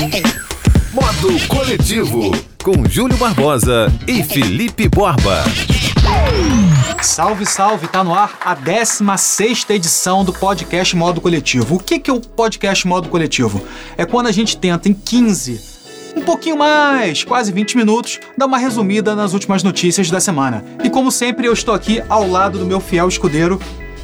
Modo 0.00 1.46
Coletivo, 1.46 2.30
com 2.64 2.88
Júlio 2.88 3.18
Barbosa 3.18 3.92
e 4.08 4.22
Felipe 4.22 4.88
Borba. 4.88 5.44
Salve, 7.02 7.44
salve! 7.44 7.86
Tá 7.86 8.02
no 8.02 8.14
ar 8.14 8.38
a 8.42 8.54
16 8.54 9.66
edição 9.68 10.24
do 10.24 10.32
podcast 10.32 10.96
Modo 10.96 11.20
Coletivo. 11.20 11.74
O 11.74 11.78
que, 11.78 11.98
que 11.98 12.10
é 12.10 12.14
o 12.14 12.20
podcast 12.20 12.88
Modo 12.88 13.10
Coletivo? 13.10 13.60
É 13.98 14.06
quando 14.06 14.28
a 14.28 14.32
gente 14.32 14.56
tenta 14.56 14.88
em 14.88 14.94
15, 14.94 15.60
um 16.16 16.22
pouquinho 16.22 16.56
mais, 16.56 17.22
quase 17.22 17.52
20 17.52 17.76
minutos, 17.76 18.20
dar 18.38 18.46
uma 18.46 18.56
resumida 18.56 19.14
nas 19.14 19.34
últimas 19.34 19.62
notícias 19.62 20.10
da 20.10 20.18
semana. 20.18 20.64
E 20.82 20.88
como 20.88 21.12
sempre, 21.12 21.46
eu 21.46 21.52
estou 21.52 21.74
aqui 21.74 22.02
ao 22.08 22.26
lado 22.26 22.58
do 22.58 22.64
meu 22.64 22.80
fiel 22.80 23.06
escudeiro, 23.06 23.60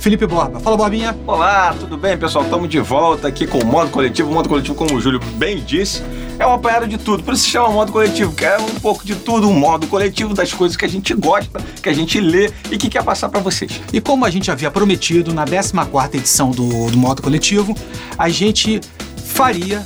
Felipe 0.06 0.24
Borba. 0.24 0.60
Fala, 0.60 0.76
Borbinha. 0.76 1.18
Olá, 1.26 1.74
tudo 1.76 1.96
bem, 1.96 2.16
pessoal? 2.16 2.44
Estamos 2.44 2.68
de 2.68 2.78
volta 2.78 3.26
aqui 3.26 3.44
com 3.44 3.58
o 3.58 3.66
Modo 3.66 3.90
Coletivo. 3.90 4.30
O 4.30 4.34
Modo 4.34 4.48
Coletivo, 4.48 4.76
como 4.76 4.94
o 4.94 5.00
Júlio 5.00 5.18
bem 5.34 5.58
disse, 5.58 6.00
é 6.38 6.46
um 6.46 6.52
apanhado 6.52 6.86
de 6.86 6.96
tudo. 6.96 7.24
Por 7.24 7.34
isso 7.34 7.42
se 7.42 7.50
chama 7.50 7.70
Modo 7.70 7.90
Coletivo, 7.90 8.32
que 8.32 8.44
é 8.44 8.56
um 8.56 8.78
pouco 8.78 9.04
de 9.04 9.16
tudo, 9.16 9.48
um 9.48 9.52
modo 9.52 9.88
coletivo 9.88 10.32
das 10.32 10.52
coisas 10.52 10.76
que 10.76 10.84
a 10.84 10.88
gente 10.88 11.12
gosta, 11.12 11.60
que 11.82 11.88
a 11.88 11.92
gente 11.92 12.20
lê 12.20 12.52
e 12.70 12.78
que 12.78 12.88
quer 12.88 13.02
passar 13.02 13.28
para 13.28 13.40
vocês. 13.40 13.80
E 13.92 14.00
como 14.00 14.24
a 14.24 14.30
gente 14.30 14.48
havia 14.48 14.70
prometido 14.70 15.34
na 15.34 15.44
14ª 15.44 16.14
edição 16.14 16.52
do, 16.52 16.88
do 16.88 16.96
Modo 16.96 17.20
Coletivo, 17.20 17.74
a 18.16 18.28
gente 18.28 18.80
faria 19.24 19.84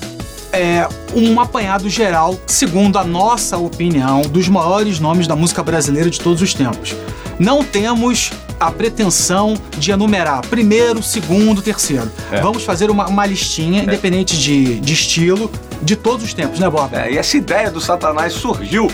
é, 0.53 0.87
um 1.17 1.41
apanhado 1.41 1.89
geral, 1.89 2.39
segundo 2.47 2.99
a 2.99 3.05
nossa 3.05 3.57
opinião, 3.57 4.21
dos 4.21 4.51
maiores 4.51 5.01
nomes 5.01 5.27
da 5.27 5.35
música 5.35 5.63
brasileira 5.63 6.11
de 6.11 6.21
todos 6.21 6.43
os 6.43 6.53
tempos. 6.53 6.95
Não 7.39 7.65
temos 7.65 8.31
a 8.61 8.71
pretensão 8.71 9.55
de 9.79 9.91
enumerar 9.91 10.43
primeiro, 10.47 11.03
segundo, 11.03 11.63
terceiro. 11.63 12.13
É. 12.31 12.43
Vamos 12.43 12.63
fazer 12.63 12.91
uma, 12.91 13.09
uma 13.09 13.25
listinha, 13.25 13.83
independente 13.83 14.39
de, 14.39 14.79
de 14.79 14.93
estilo, 14.93 15.51
de 15.81 15.97
todos 15.97 16.25
os 16.25 16.35
tempos, 16.35 16.61
né, 16.61 16.69
Bob? 16.69 16.95
É, 16.95 17.11
e 17.11 17.17
essa 17.17 17.39
ideia 17.39 17.71
do 17.71 17.81
Satanás 17.81 18.35
surgiu 18.35 18.91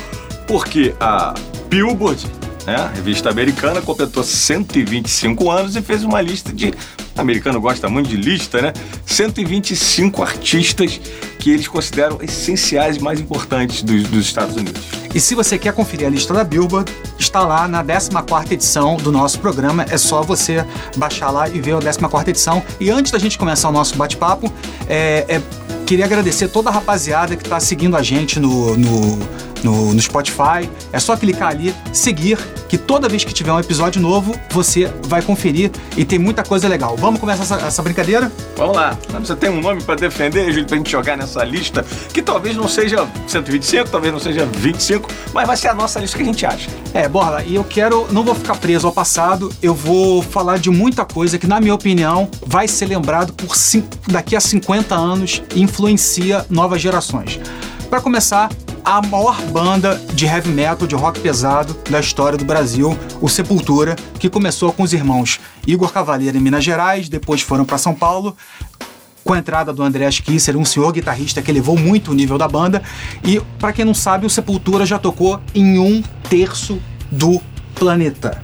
porque 0.47 0.95
a 1.01 1.35
Billboard, 1.69 2.25
né, 2.67 2.75
a 2.75 2.89
revista 2.89 3.31
americana, 3.31 3.81
completou 3.81 4.25
125 4.25 5.51
anos 5.51 5.77
e 5.77 5.83
fez 5.83 6.03
uma 6.03 6.21
lista 6.21 6.53
de. 6.53 6.75
O 7.17 7.21
americano 7.21 7.61
gosta 7.61 7.89
muito 7.89 8.11
de 8.11 8.17
lista, 8.17 8.61
né? 8.61 8.73
125 9.07 10.23
artistas 10.23 11.01
que 11.39 11.51
eles 11.51 11.67
consideram 11.69 12.19
essenciais 12.21 12.97
e 12.97 13.01
mais 13.01 13.21
importantes 13.21 13.83
dos, 13.83 14.03
dos 14.05 14.27
Estados 14.27 14.57
Unidos. 14.57 14.83
E 15.15 15.21
se 15.21 15.35
você 15.35 15.57
quer 15.57 15.73
conferir 15.73 16.07
a 16.07 16.11
lista 16.11 16.35
da 16.35 16.45
Billboard, 16.45 16.93
está 17.19 17.41
lá 17.41 17.67
na 17.67 17.83
14ª 17.83 18.53
edição 18.53 18.97
do 18.97 19.11
nosso 19.11 19.39
programa. 19.39 19.87
É 19.89 19.97
só 19.97 20.23
você 20.23 20.63
baixar 20.97 21.31
lá 21.31 21.49
e 21.49 21.59
ver 21.59 21.73
a 21.73 21.79
14ª 21.79 22.29
edição. 22.29 22.63
E 22.79 22.91
antes 22.91 23.13
da 23.13 23.19
gente 23.19 23.39
começar 23.39 23.71
o 23.71 23.73
nosso 23.73 23.97
bate-papo, 23.97 24.53
é, 24.89 25.25
é, 25.29 25.43
queria 25.87 26.05
agradecer 26.05 26.49
toda 26.49 26.69
a 26.69 26.73
rapaziada 26.73 27.35
que 27.35 27.45
está 27.45 27.59
seguindo 27.61 27.97
a 27.97 28.03
gente 28.03 28.39
no, 28.39 28.77
no, 28.77 29.19
no, 29.67 29.93
no 29.93 30.01
Spotify. 30.01 30.71
É 30.93 31.01
só 31.01 31.17
clicar 31.17 31.49
ali, 31.49 31.75
seguir, 31.93 32.39
que 32.69 32.79
toda 32.79 33.09
vez 33.09 33.25
que 33.25 33.35
tiver 33.35 33.53
um 33.53 33.59
episódio 33.59 34.01
novo, 34.01 34.39
você 34.51 34.91
vai 35.07 35.21
conferir 35.21 35.73
e 35.97 36.05
tem 36.05 36.19
muita 36.19 36.45
coisa 36.45 36.69
legal. 36.69 36.97
Vamos 36.97 37.19
começar 37.19 37.43
essa, 37.43 37.67
essa 37.67 37.83
brincadeira? 37.83 38.31
Vamos 38.57 38.77
lá. 38.77 38.97
Você 39.19 39.35
tem 39.35 39.51
um 39.51 39.61
nome 39.61 39.83
para 39.83 39.97
defender, 39.97 40.51
Júlio, 40.53 40.67
pra 40.67 40.77
gente 40.77 40.91
jogar 40.91 41.17
nessa 41.17 41.43
lista, 41.43 41.85
que 42.13 42.23
talvez 42.23 42.57
não 42.57 42.69
seja 42.69 43.07
125, 43.27 43.91
talvez 43.91 44.13
não 44.13 44.21
seja 44.21 44.47
25, 44.47 45.11
mas 45.35 45.47
vai 45.47 45.57
ser 45.57 45.69
a 45.69 45.75
nossa 45.75 45.99
lista 45.99 46.17
que 46.17 46.23
a 46.23 46.27
gente 46.27 46.47
acha. 46.47 46.71
É, 46.95 47.09
Borla, 47.09 47.43
e 47.43 47.57
eu 47.57 47.65
quero, 47.65 48.07
não 48.13 48.23
vou 48.23 48.35
ficar 48.35 48.57
preso 48.57 48.87
ao 48.87 48.93
passado, 48.93 49.53
eu 49.61 49.75
vou 49.75 50.23
falar 50.23 50.59
de 50.59 50.71
muita 50.71 51.05
coisa 51.05 51.39
que, 51.39 51.47
na 51.47 51.61
minha 51.61 51.75
opinião, 51.75 52.29
vai 52.47 52.69
ser 52.69 52.87
lembrado 52.87 53.33
por 53.33 53.57
daqui 54.09 54.37
a 54.37 54.41
50 54.41 54.95
anos 54.95 55.43
e 55.55 55.61
influencia 55.61 56.47
novas 56.49 56.81
gerações. 56.81 57.41
Para 57.91 58.01
começar, 58.01 58.49
a 58.87 59.03
maior 59.03 59.43
banda 59.47 60.01
de 60.15 60.27
heavy 60.27 60.51
metal, 60.51 60.87
de 60.87 60.95
rock 60.95 61.19
pesado 61.19 61.77
da 61.91 61.99
história 61.99 62.39
do 62.39 62.45
Brasil, 62.45 62.97
o 63.21 63.29
Sepultura, 63.29 63.97
que 64.21 64.31
começou 64.31 64.73
com 64.73 64.85
os 64.85 64.93
irmãos 64.93 65.41
Igor 65.67 65.93
Cavaleiro 65.93 66.39
em 66.39 66.41
Minas 66.41 66.63
Gerais, 66.63 67.09
depois 67.09 67.43
foram 67.43 67.65
para 67.65 67.79
São 67.79 67.93
Paulo, 67.93 68.37
com 69.25 69.33
a 69.33 69.39
entrada 69.39 69.73
do 69.73 69.83
Andreas 69.83 70.21
Kisser, 70.21 70.57
um 70.57 70.65
senhor 70.65 70.93
guitarrista 70.93 71.43
que 71.43 71.51
elevou 71.51 71.77
muito 71.77 72.13
o 72.13 72.15
nível 72.15 72.39
da 72.39 72.47
banda. 72.47 72.81
E, 73.25 73.41
para 73.59 73.73
quem 73.73 73.85
não 73.85 73.93
sabe, 73.93 74.25
o 74.25 74.31
Sepultura 74.31 74.87
já 74.87 75.01
tocou 75.01 75.41
em 75.53 75.81
um 75.81 76.01
terço 76.31 76.81
do 77.11 77.43
planeta. 77.75 78.41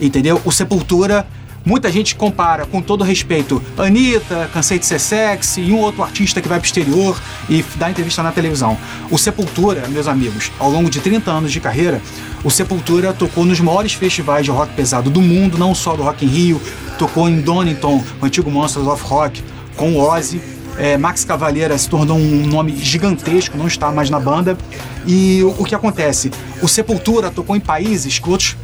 Entendeu? 0.00 0.40
O 0.42 0.50
Sepultura, 0.50 1.26
muita 1.64 1.90
gente 1.90 2.14
compara, 2.14 2.66
com 2.66 2.80
todo 2.80 3.04
respeito, 3.04 3.62
Anitta, 3.76 4.50
Cansei 4.52 4.78
de 4.78 4.86
Ser 4.86 4.98
Sexy 4.98 5.60
e 5.60 5.72
um 5.72 5.78
outro 5.78 6.02
artista 6.02 6.40
que 6.40 6.48
vai 6.48 6.58
pro 6.58 6.66
exterior 6.66 7.20
e 7.48 7.64
dá 7.76 7.90
entrevista 7.90 8.22
na 8.22 8.32
televisão. 8.32 8.76
O 9.10 9.18
Sepultura, 9.18 9.88
meus 9.88 10.08
amigos, 10.08 10.50
ao 10.58 10.70
longo 10.70 10.90
de 10.90 11.00
30 11.00 11.30
anos 11.30 11.52
de 11.52 11.60
carreira, 11.60 12.00
o 12.44 12.50
Sepultura 12.50 13.12
tocou 13.12 13.44
nos 13.44 13.60
maiores 13.60 13.92
festivais 13.92 14.44
de 14.44 14.50
rock 14.50 14.74
pesado 14.74 15.10
do 15.10 15.20
mundo, 15.20 15.56
não 15.56 15.74
só 15.74 15.94
do 15.94 16.02
Rock 16.02 16.24
in 16.24 16.28
Rio, 16.28 16.60
tocou 16.98 17.28
em 17.28 17.40
Donington, 17.40 18.02
o 18.20 18.24
antigo 18.24 18.50
Monsters 18.50 18.86
of 18.86 19.04
Rock, 19.04 19.42
com 19.76 19.96
Ozzy. 19.98 20.40
É, 20.78 20.96
Max 20.96 21.22
Cavalheira 21.22 21.76
se 21.76 21.86
tornou 21.86 22.16
um 22.16 22.46
nome 22.46 22.74
gigantesco, 22.76 23.58
não 23.58 23.66
está 23.66 23.92
mais 23.92 24.08
na 24.08 24.18
banda. 24.18 24.56
E 25.06 25.42
o, 25.42 25.50
o 25.58 25.64
que 25.64 25.74
acontece? 25.74 26.30
O 26.62 26.68
Sepultura 26.68 27.30
tocou 27.30 27.54
em 27.54 27.60
países 27.60 28.18
que 28.18 28.28
outros 28.28 28.56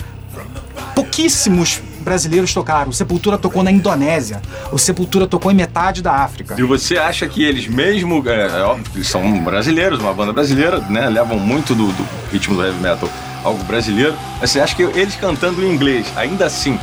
pouquíssimos 0.95 1.83
brasileiros 2.09 2.55
tocaram. 2.55 2.89
O 2.89 2.93
Sepultura 2.93 3.37
tocou 3.37 3.63
na 3.63 3.71
Indonésia. 3.71 4.41
O 4.73 4.79
Sepultura 4.79 5.27
tocou 5.27 5.53
em 5.53 5.55
metade 5.55 6.01
da 6.01 6.13
África. 6.13 6.55
E 6.59 6.63
você 6.63 6.97
acha 6.97 7.29
que 7.29 7.45
eles 7.45 7.69
mesmo, 7.69 8.27
é, 8.27 8.47
é 8.47 8.63
óbvio 8.63 8.85
que 8.91 8.99
eles 8.99 9.09
são 9.09 9.39
brasileiros, 9.41 10.01
uma 10.01 10.15
banda 10.15 10.33
brasileira, 10.33 10.81
né? 10.89 11.09
Levam 11.11 11.39
muito 11.39 11.75
do, 11.75 11.89
do 11.89 12.09
ritmo 12.33 12.57
do 12.57 12.65
heavy 12.65 12.81
metal, 12.81 13.09
algo 13.45 13.63
brasileiro. 13.65 14.15
Mas 14.41 14.51
você 14.51 14.61
acha 14.61 14.75
que 14.75 14.83
eles 14.83 15.15
cantando 15.17 15.63
em 15.63 15.71
inglês, 15.71 16.07
ainda 16.17 16.47
assim, 16.47 16.79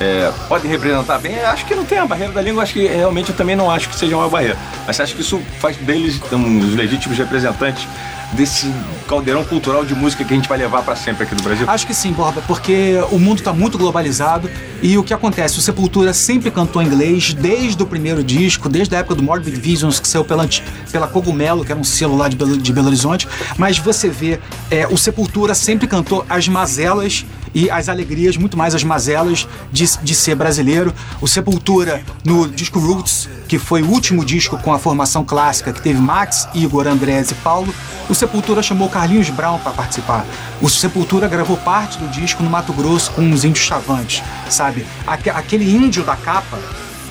é, 0.00 0.32
podem 0.48 0.70
representar 0.70 1.18
bem? 1.18 1.38
Acho 1.40 1.66
que 1.66 1.74
não 1.74 1.84
tem 1.84 1.98
a 1.98 2.06
barreira 2.06 2.32
da 2.32 2.40
língua, 2.40 2.62
acho 2.62 2.72
que 2.72 2.86
realmente 2.86 3.28
eu 3.28 3.36
também 3.36 3.54
não 3.54 3.70
acho 3.70 3.90
que 3.90 3.96
seja 3.96 4.16
uma 4.16 4.28
barreira. 4.28 4.56
Mas 4.86 4.96
você 4.96 5.02
acha 5.02 5.14
que 5.14 5.20
isso 5.20 5.40
faz 5.60 5.76
deles 5.76 6.18
uns 6.32 6.74
legítimos 6.74 7.18
representantes 7.18 7.86
desse 8.32 8.72
caldeirão 9.06 9.44
cultural 9.44 9.84
de 9.84 9.94
música 9.94 10.24
que 10.24 10.32
a 10.32 10.36
gente 10.36 10.48
vai 10.48 10.58
levar 10.58 10.82
pra 10.82 10.96
sempre 10.96 11.24
aqui 11.24 11.34
do 11.34 11.42
Brasil? 11.42 11.68
Acho 11.68 11.86
que 11.86 11.94
sim, 11.94 12.12
Borba, 12.12 12.42
porque 12.46 12.98
o 13.10 13.18
mundo 13.18 13.38
está 13.38 13.52
muito 13.52 13.76
globalizado 13.78 14.50
e 14.82 14.96
o 14.98 15.04
que 15.04 15.14
acontece? 15.14 15.58
O 15.58 15.62
Sepultura 15.62 16.12
sempre 16.12 16.50
cantou 16.50 16.82
inglês 16.82 17.32
desde 17.34 17.82
o 17.82 17.86
primeiro 17.86 18.22
disco, 18.24 18.68
desde 18.68 18.94
a 18.96 18.98
época 18.98 19.14
do 19.14 19.22
Morbid 19.22 19.54
Visions, 19.56 20.00
que 20.00 20.08
saiu 20.08 20.24
pela, 20.24 20.48
pela 20.90 21.06
Cogumelo, 21.06 21.64
que 21.64 21.72
era 21.72 21.80
um 21.80 21.84
selo 21.84 22.16
lá 22.16 22.28
de 22.28 22.36
Belo, 22.36 22.56
de 22.56 22.72
Belo 22.72 22.88
Horizonte. 22.88 23.28
Mas 23.56 23.78
você 23.78 24.08
vê, 24.08 24.40
é, 24.70 24.86
o 24.86 24.96
Sepultura 24.96 25.54
sempre 25.54 25.86
cantou 25.86 26.24
as 26.28 26.48
mazelas 26.48 27.24
e 27.54 27.70
as 27.70 27.88
alegrias, 27.88 28.36
muito 28.36 28.56
mais 28.56 28.74
as 28.74 28.82
mazelas 28.82 29.46
de, 29.70 29.84
de 30.02 30.14
ser 30.14 30.34
brasileiro. 30.34 30.92
O 31.20 31.28
Sepultura, 31.28 32.02
no 32.24 32.48
disco 32.48 32.78
Roots, 32.78 33.28
que 33.46 33.58
foi 33.58 33.82
o 33.82 33.90
último 33.90 34.24
disco 34.24 34.58
com 34.58 34.72
a 34.72 34.78
formação 34.78 35.24
clássica, 35.24 35.72
que 35.72 35.82
teve 35.82 36.00
Max, 36.00 36.48
Igor, 36.54 36.86
Andrés 36.86 37.30
e 37.30 37.34
Paulo, 37.34 37.72
o 38.08 38.14
Sepultura 38.22 38.62
chamou 38.62 38.88
Carlinhos 38.88 39.30
Brown 39.30 39.58
para 39.58 39.72
participar. 39.72 40.24
O 40.60 40.70
Sepultura 40.70 41.26
gravou 41.26 41.56
parte 41.56 41.98
do 41.98 42.06
disco 42.06 42.40
no 42.40 42.48
Mato 42.48 42.72
Grosso 42.72 43.10
com 43.10 43.28
os 43.32 43.44
índios 43.44 43.64
chavantes, 43.64 44.22
sabe? 44.48 44.86
Aque- 45.04 45.28
aquele 45.28 45.68
índio 45.68 46.04
da 46.04 46.14
capa 46.14 46.56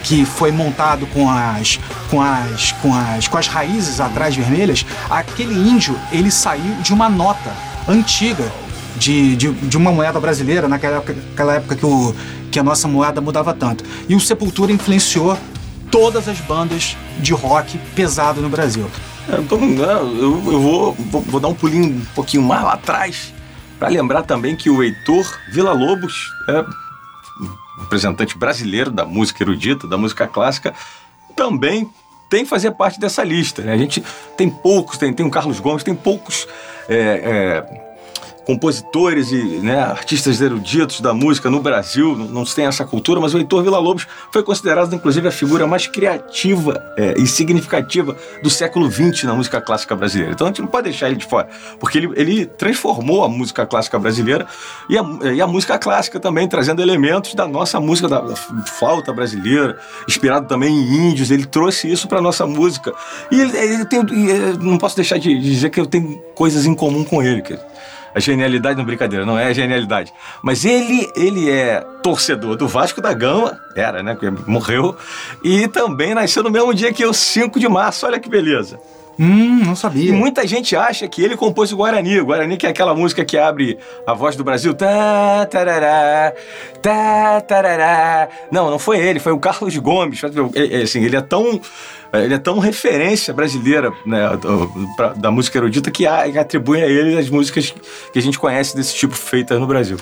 que 0.05 0.23
foi 0.23 0.53
montado 0.53 1.05
com 1.07 1.29
as 1.29 1.77
com 2.09 2.21
as 2.21 2.71
com 2.81 2.95
as 2.95 3.27
com 3.27 3.37
as 3.37 3.47
raízes 3.47 3.99
atrás 3.99 4.33
vermelhas, 4.33 4.85
aquele 5.09 5.53
índio 5.53 5.99
ele 6.13 6.31
saiu 6.31 6.75
de 6.81 6.93
uma 6.93 7.09
nota 7.09 7.51
antiga 7.89 8.49
de, 8.95 9.35
de, 9.35 9.51
de 9.51 9.75
uma 9.75 9.91
moeda 9.91 10.17
brasileira 10.17 10.69
naquela 10.69 10.97
época, 10.97 11.53
época 11.53 11.75
que, 11.75 11.85
o, 11.85 12.15
que 12.49 12.57
a 12.57 12.63
nossa 12.63 12.87
moeda 12.87 13.19
mudava 13.19 13.53
tanto. 13.53 13.83
E 14.07 14.15
o 14.15 14.19
Sepultura 14.21 14.71
influenciou 14.71 15.37
todas 15.91 16.29
as 16.29 16.39
bandas 16.39 16.95
de 17.19 17.33
rock 17.33 17.77
pesado 17.93 18.41
no 18.41 18.47
Brasil. 18.47 18.89
Eu, 19.31 20.51
eu 20.51 20.59
vou, 20.59 20.93
vou, 20.93 21.21
vou 21.21 21.39
dar 21.39 21.47
um 21.47 21.55
pulinho 21.55 21.85
um 21.85 22.05
pouquinho 22.13 22.43
mais 22.43 22.63
lá 22.63 22.73
atrás 22.73 23.33
para 23.79 23.89
lembrar 23.89 24.23
também 24.23 24.55
que 24.55 24.69
o 24.69 24.83
Heitor 24.83 25.25
Villa-Lobos 25.51 26.13
é 26.47 26.65
representante 27.79 28.37
brasileiro 28.37 28.91
da 28.91 29.05
música 29.05 29.43
erudita, 29.43 29.87
da 29.87 29.97
música 29.97 30.27
clássica, 30.27 30.73
também 31.35 31.89
tem 32.29 32.43
que 32.43 32.49
fazer 32.49 32.71
parte 32.71 32.99
dessa 32.99 33.23
lista. 33.23 33.61
né? 33.61 33.73
A 33.73 33.77
gente 33.77 34.03
tem 34.37 34.49
poucos, 34.49 34.97
tem, 34.97 35.13
tem 35.13 35.25
o 35.25 35.31
Carlos 35.31 35.59
Gomes, 35.59 35.83
tem 35.83 35.95
poucos 35.95 36.47
é, 36.87 36.95
é, 36.95 37.90
compositores 38.51 39.31
e 39.31 39.41
né, 39.59 39.81
artistas 39.81 40.41
eruditos 40.41 40.99
da 40.99 41.13
música 41.13 41.49
no 41.49 41.61
Brasil, 41.61 42.17
não 42.17 42.45
se 42.45 42.53
tem 42.53 42.65
essa 42.65 42.83
cultura, 42.83 43.17
mas 43.17 43.33
o 43.33 43.37
Heitor 43.37 43.63
Villa-Lobos 43.63 44.05
foi 44.29 44.43
considerado, 44.43 44.93
inclusive, 44.93 45.25
a 45.25 45.31
figura 45.31 45.65
mais 45.65 45.87
criativa 45.87 46.83
é, 46.97 47.13
e 47.17 47.25
significativa 47.25 48.13
do 48.43 48.49
século 48.49 48.91
XX 48.91 49.23
na 49.23 49.33
música 49.33 49.61
clássica 49.61 49.95
brasileira. 49.95 50.33
Então 50.33 50.47
a 50.47 50.49
gente 50.49 50.61
não 50.61 50.67
pode 50.67 50.89
deixar 50.89 51.07
ele 51.07 51.15
de 51.15 51.25
fora, 51.25 51.47
porque 51.79 51.97
ele, 51.97 52.11
ele 52.15 52.45
transformou 52.45 53.23
a 53.23 53.29
música 53.29 53.65
clássica 53.65 53.97
brasileira 53.97 54.45
e 54.89 54.97
a, 54.97 55.03
e 55.33 55.41
a 55.41 55.47
música 55.47 55.79
clássica 55.79 56.19
também, 56.19 56.45
trazendo 56.45 56.81
elementos 56.81 57.33
da 57.33 57.47
nossa 57.47 57.79
música, 57.79 58.09
da, 58.09 58.19
da 58.19 58.35
flauta 58.35 59.13
brasileira, 59.13 59.77
inspirado 60.09 60.45
também 60.45 60.75
em 60.75 61.09
índios, 61.09 61.31
ele 61.31 61.45
trouxe 61.45 61.89
isso 61.89 62.05
para 62.05 62.19
nossa 62.19 62.45
música. 62.45 62.91
E 63.31 63.39
ele, 63.39 63.57
ele 63.57 63.85
tem, 63.85 64.03
não 64.59 64.77
posso 64.77 64.97
deixar 64.97 65.17
de 65.17 65.39
dizer 65.39 65.69
que 65.69 65.79
eu 65.79 65.85
tenho 65.85 66.17
coisas 66.35 66.65
em 66.65 66.75
comum 66.75 67.05
com 67.05 67.23
ele, 67.23 67.41
que 67.41 67.57
a 68.13 68.19
genialidade 68.19 68.77
não 68.77 68.85
brincadeira, 68.85 69.25
não 69.25 69.37
é 69.37 69.47
a 69.47 69.53
genialidade. 69.53 70.13
Mas 70.41 70.65
ele, 70.65 71.09
ele 71.15 71.49
é 71.49 71.81
torcedor 72.03 72.55
do 72.55 72.67
Vasco 72.67 73.01
da 73.01 73.13
Gama, 73.13 73.59
era, 73.75 74.01
né? 74.03 74.17
Morreu, 74.47 74.95
e 75.43 75.67
também 75.67 76.13
nasceu 76.13 76.43
no 76.43 76.49
mesmo 76.49 76.73
dia 76.73 76.91
que 76.93 77.03
eu, 77.03 77.13
5 77.13 77.59
de 77.59 77.67
março. 77.67 78.05
Olha 78.05 78.19
que 78.19 78.29
beleza. 78.29 78.79
Hum, 79.19 79.61
não 79.65 79.75
sabia. 79.75 80.09
E 80.09 80.11
muita 80.11 80.47
gente 80.47 80.75
acha 80.75 81.07
que 81.07 81.21
ele 81.21 81.37
compôs 81.37 81.71
o 81.71 81.77
Guarani. 81.77 82.19
O 82.19 82.25
Guarani 82.25 82.57
que 82.57 82.65
é 82.65 82.69
aquela 82.69 82.95
música 82.95 83.23
que 83.23 83.37
abre 83.37 83.77
a 84.07 84.13
voz 84.13 84.35
do 84.35 84.43
Brasil. 84.43 84.73
Tá, 84.73 85.45
tarará, 85.45 86.33
tá, 86.81 87.41
tarará. 87.41 88.29
Não, 88.51 88.71
não 88.71 88.79
foi 88.79 88.99
ele, 88.99 89.19
foi 89.19 89.31
o 89.31 89.39
Carlos 89.39 89.77
Gomes. 89.77 90.21
Assim, 90.83 91.03
ele 91.03 91.15
é 91.15 91.21
tão 91.21 91.61
ele 92.13 92.33
é 92.33 92.37
tão 92.37 92.59
referência 92.59 93.33
brasileira 93.33 93.93
né, 94.05 94.19
da 95.15 95.31
música 95.31 95.57
erudita 95.57 95.89
que 95.89 96.05
atribui 96.05 96.81
a 96.81 96.87
ele 96.87 97.17
as 97.17 97.29
músicas 97.29 97.73
que 98.11 98.19
a 98.19 98.21
gente 98.21 98.37
conhece 98.37 98.75
desse 98.75 98.95
tipo 98.95 99.15
feitas 99.15 99.59
no 99.59 99.67
Brasil. 99.67 99.97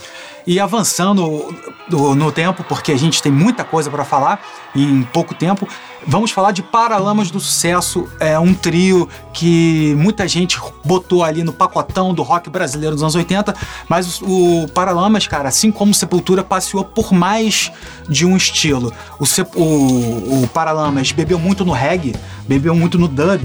E 0.47 0.59
avançando 0.59 1.53
no 1.89 2.31
tempo, 2.31 2.63
porque 2.63 2.91
a 2.91 2.97
gente 2.97 3.21
tem 3.21 3.31
muita 3.31 3.63
coisa 3.63 3.91
para 3.91 4.03
falar 4.03 4.43
em 4.75 5.03
pouco 5.03 5.35
tempo, 5.35 5.67
vamos 6.05 6.31
falar 6.31 6.51
de 6.51 6.63
Paralamas 6.63 7.29
do 7.29 7.39
Sucesso, 7.39 8.07
é 8.19 8.37
um 8.39 8.53
trio 8.53 9.07
que 9.33 9.93
muita 9.97 10.27
gente 10.27 10.59
botou 10.83 11.23
ali 11.23 11.43
no 11.43 11.51
pacotão 11.51 12.13
do 12.13 12.23
rock 12.23 12.49
brasileiro 12.49 12.95
dos 12.95 13.03
anos 13.03 13.15
80, 13.15 13.53
mas 13.87 14.21
o 14.21 14.67
Paralamas, 14.73 15.27
cara, 15.27 15.49
assim 15.49 15.71
como 15.71 15.93
Sepultura, 15.93 16.43
passeou 16.43 16.83
por 16.83 17.11
mais 17.11 17.71
de 18.07 18.25
um 18.25 18.35
estilo. 18.37 18.93
O, 19.19 19.25
o, 19.59 20.43
o 20.43 20.47
Paralamas 20.47 21.11
bebeu 21.11 21.37
muito 21.37 21.65
no 21.65 21.73
reggae, 21.73 21.98
bebeu 22.47 22.75
muito 22.75 22.97
no 22.97 23.07
dub, 23.07 23.41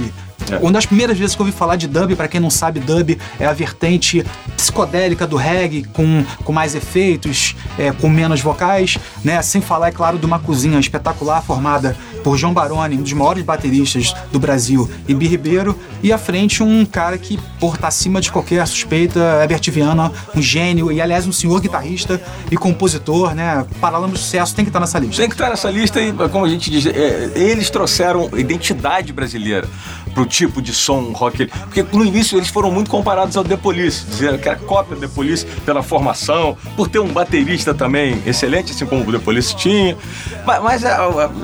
é. 0.50 0.56
Uma 0.58 0.72
das 0.72 0.86
primeiras 0.86 1.18
vezes 1.18 1.34
que 1.34 1.40
eu 1.40 1.46
ouvi 1.46 1.56
falar 1.56 1.76
de 1.76 1.86
dub, 1.86 2.14
para 2.16 2.28
quem 2.28 2.40
não 2.40 2.50
sabe, 2.50 2.80
dub 2.80 3.18
é 3.38 3.46
a 3.46 3.52
vertente 3.52 4.24
psicodélica 4.56 5.26
do 5.26 5.36
reggae, 5.36 5.84
com, 5.84 6.24
com 6.44 6.52
mais 6.52 6.74
efeitos, 6.74 7.54
é, 7.78 7.92
com 7.92 8.08
menos 8.08 8.40
vocais, 8.40 8.98
né? 9.22 9.40
Sem 9.42 9.60
falar, 9.60 9.88
é 9.88 9.92
claro, 9.92 10.18
de 10.18 10.26
uma 10.26 10.38
cozinha 10.38 10.78
espetacular 10.78 11.42
formada 11.42 11.96
por 12.22 12.38
João 12.38 12.54
Baroni, 12.54 12.96
um 12.96 13.02
dos 13.02 13.12
maiores 13.12 13.44
bateristas 13.44 14.14
do 14.32 14.40
Brasil, 14.40 14.90
e 15.06 15.14
Bi 15.14 15.26
Ribeiro, 15.26 15.78
e 16.02 16.12
à 16.12 16.16
frente 16.16 16.62
um 16.62 16.84
cara 16.86 17.18
que, 17.18 17.38
por 17.60 17.76
tá 17.76 17.88
acima 17.88 18.20
de 18.20 18.32
qualquer 18.32 18.66
suspeita, 18.66 19.20
Herbert 19.42 19.70
Viana, 19.70 20.10
um 20.34 20.40
gênio, 20.40 20.90
e 20.90 21.00
aliás 21.00 21.26
um 21.26 21.32
senhor 21.32 21.60
guitarrista 21.60 22.20
e 22.50 22.56
compositor, 22.56 23.34
né? 23.34 23.66
Paralama 23.80 24.14
de 24.14 24.18
sucesso, 24.18 24.54
tem 24.54 24.64
que 24.64 24.70
estar 24.70 24.80
tá 24.80 24.86
nessa 24.86 24.98
lista. 24.98 25.16
Tem 25.20 25.28
que 25.28 25.34
estar 25.34 25.44
tá 25.44 25.50
nessa 25.50 25.70
lista 25.70 26.00
e, 26.00 26.12
como 26.30 26.46
a 26.46 26.48
gente 26.48 26.70
diz, 26.70 26.86
é, 26.86 27.30
eles 27.34 27.68
trouxeram 27.68 28.30
identidade 28.36 29.12
brasileira 29.12 29.68
pro 30.14 30.24
tipo 30.34 30.60
de 30.60 30.72
som 30.72 31.12
rock. 31.12 31.46
Porque 31.46 31.84
no 31.92 32.04
início 32.04 32.36
eles 32.38 32.48
foram 32.48 32.70
muito 32.70 32.90
comparados 32.90 33.36
ao 33.36 33.44
The 33.44 33.56
Police, 33.56 34.04
dizer 34.04 34.38
que 34.40 34.48
era 34.48 34.58
cópia 34.58 34.96
do 34.96 35.00
The 35.02 35.08
Police 35.14 35.46
pela 35.64 35.82
formação, 35.82 36.56
por 36.76 36.88
ter 36.88 36.98
um 36.98 37.08
baterista 37.08 37.72
também 37.72 38.20
excelente, 38.26 38.72
assim 38.72 38.84
como 38.84 39.08
o 39.08 39.12
The 39.12 39.18
Police 39.18 39.54
tinha. 39.54 39.96
Mas, 40.44 40.62
mas 40.62 40.84
é, 40.84 40.96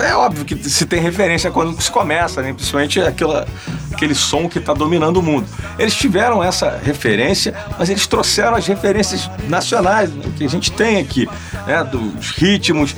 é, 0.09 0.15
óbvio 0.15 0.45
que 0.45 0.57
se 0.69 0.85
tem 0.87 1.01
referência 1.01 1.51
quando 1.51 1.81
se 1.81 1.91
começa, 1.91 2.43
né? 2.43 2.53
principalmente 2.53 3.01
aquela, 3.01 3.47
aquele 3.93 4.15
som 4.15 4.49
que 4.49 4.59
está 4.59 4.75
dominando 4.75 5.19
o 5.19 5.23
mundo. 5.23 5.47
Eles 5.79 5.95
tiveram 5.95 6.43
essa 6.43 6.81
referência, 6.83 7.55
mas 7.79 7.89
eles 7.89 8.07
trouxeram 8.07 8.57
as 8.57 8.67
referências 8.67 9.31
nacionais 9.49 10.11
né? 10.11 10.25
que 10.37 10.45
a 10.45 10.49
gente 10.49 10.73
tem 10.73 10.99
aqui, 10.99 11.29
né? 11.67 11.85
dos 11.85 12.31
ritmos, 12.31 12.95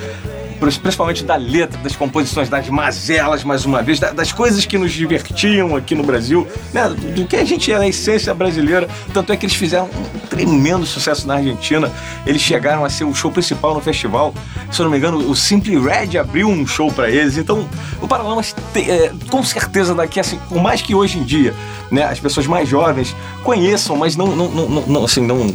principalmente 0.69 1.25
da 1.25 1.37
letra, 1.37 1.79
das 1.83 1.97
composições, 1.97 2.49
das 2.49 2.69
mazelas, 2.69 3.45
mais 3.45 3.65
uma 3.65 3.83
vez, 3.83 3.99
das 3.99 4.33
coisas 4.33 4.65
que 4.65 4.79
nos 4.79 4.93
divertiam 4.93 5.75
aqui 5.77 5.95
no 5.95 6.03
Brasil, 6.03 6.47
né? 6.73 6.89
do 6.89 7.27
que 7.27 7.37
a 7.37 7.45
gente 7.45 7.73
é 7.73 7.77
a 7.77 7.89
essência 7.89 8.33
brasileira. 8.35 8.89
Tanto 9.13 9.33
é 9.33 9.37
que 9.37 9.47
eles 9.47 9.57
fizeram 9.57 9.87
um 9.87 10.19
tremendo 10.29 10.87
sucesso 10.87 11.27
na 11.27 11.35
Argentina. 11.35 11.91
Eles 12.27 12.41
chegaram 12.41 12.85
a 12.85 12.91
ser 12.91 13.05
o 13.05 13.15
show 13.15 13.31
principal 13.31 13.75
no 13.75 13.81
festival. 13.81 14.35
Se 14.71 14.81
eu 14.81 14.85
não 14.85 14.91
me 14.91 14.99
engano, 14.99 15.19
o 15.19 15.35
Simply 15.35 15.79
Red 15.79 16.19
abriu 16.19 16.49
um 16.49 16.67
show 16.67 16.91
para 16.93 17.11
eles. 17.11 17.37
Então, 17.37 17.69
o 18.01 18.07
Paralamas, 18.07 18.55
é, 18.75 19.13
com 19.31 19.43
certeza, 19.43 19.95
daqui 19.95 20.21
assim, 20.21 20.39
por 20.49 20.63
mais 20.63 20.81
que 20.81 20.95
hoje 20.95 21.19
em 21.19 21.25
dia 21.25 21.55
né, 21.91 22.05
as 22.05 22.21
pessoas 22.21 22.47
mais 22.47 22.69
jovens 22.69 23.15
conheçam, 23.43 23.97
mas 23.97 24.17
não, 24.17 24.35
não, 24.35 24.49
não, 24.49 24.83
não 24.87 25.05
assim, 25.05 25.21
não 25.21 25.53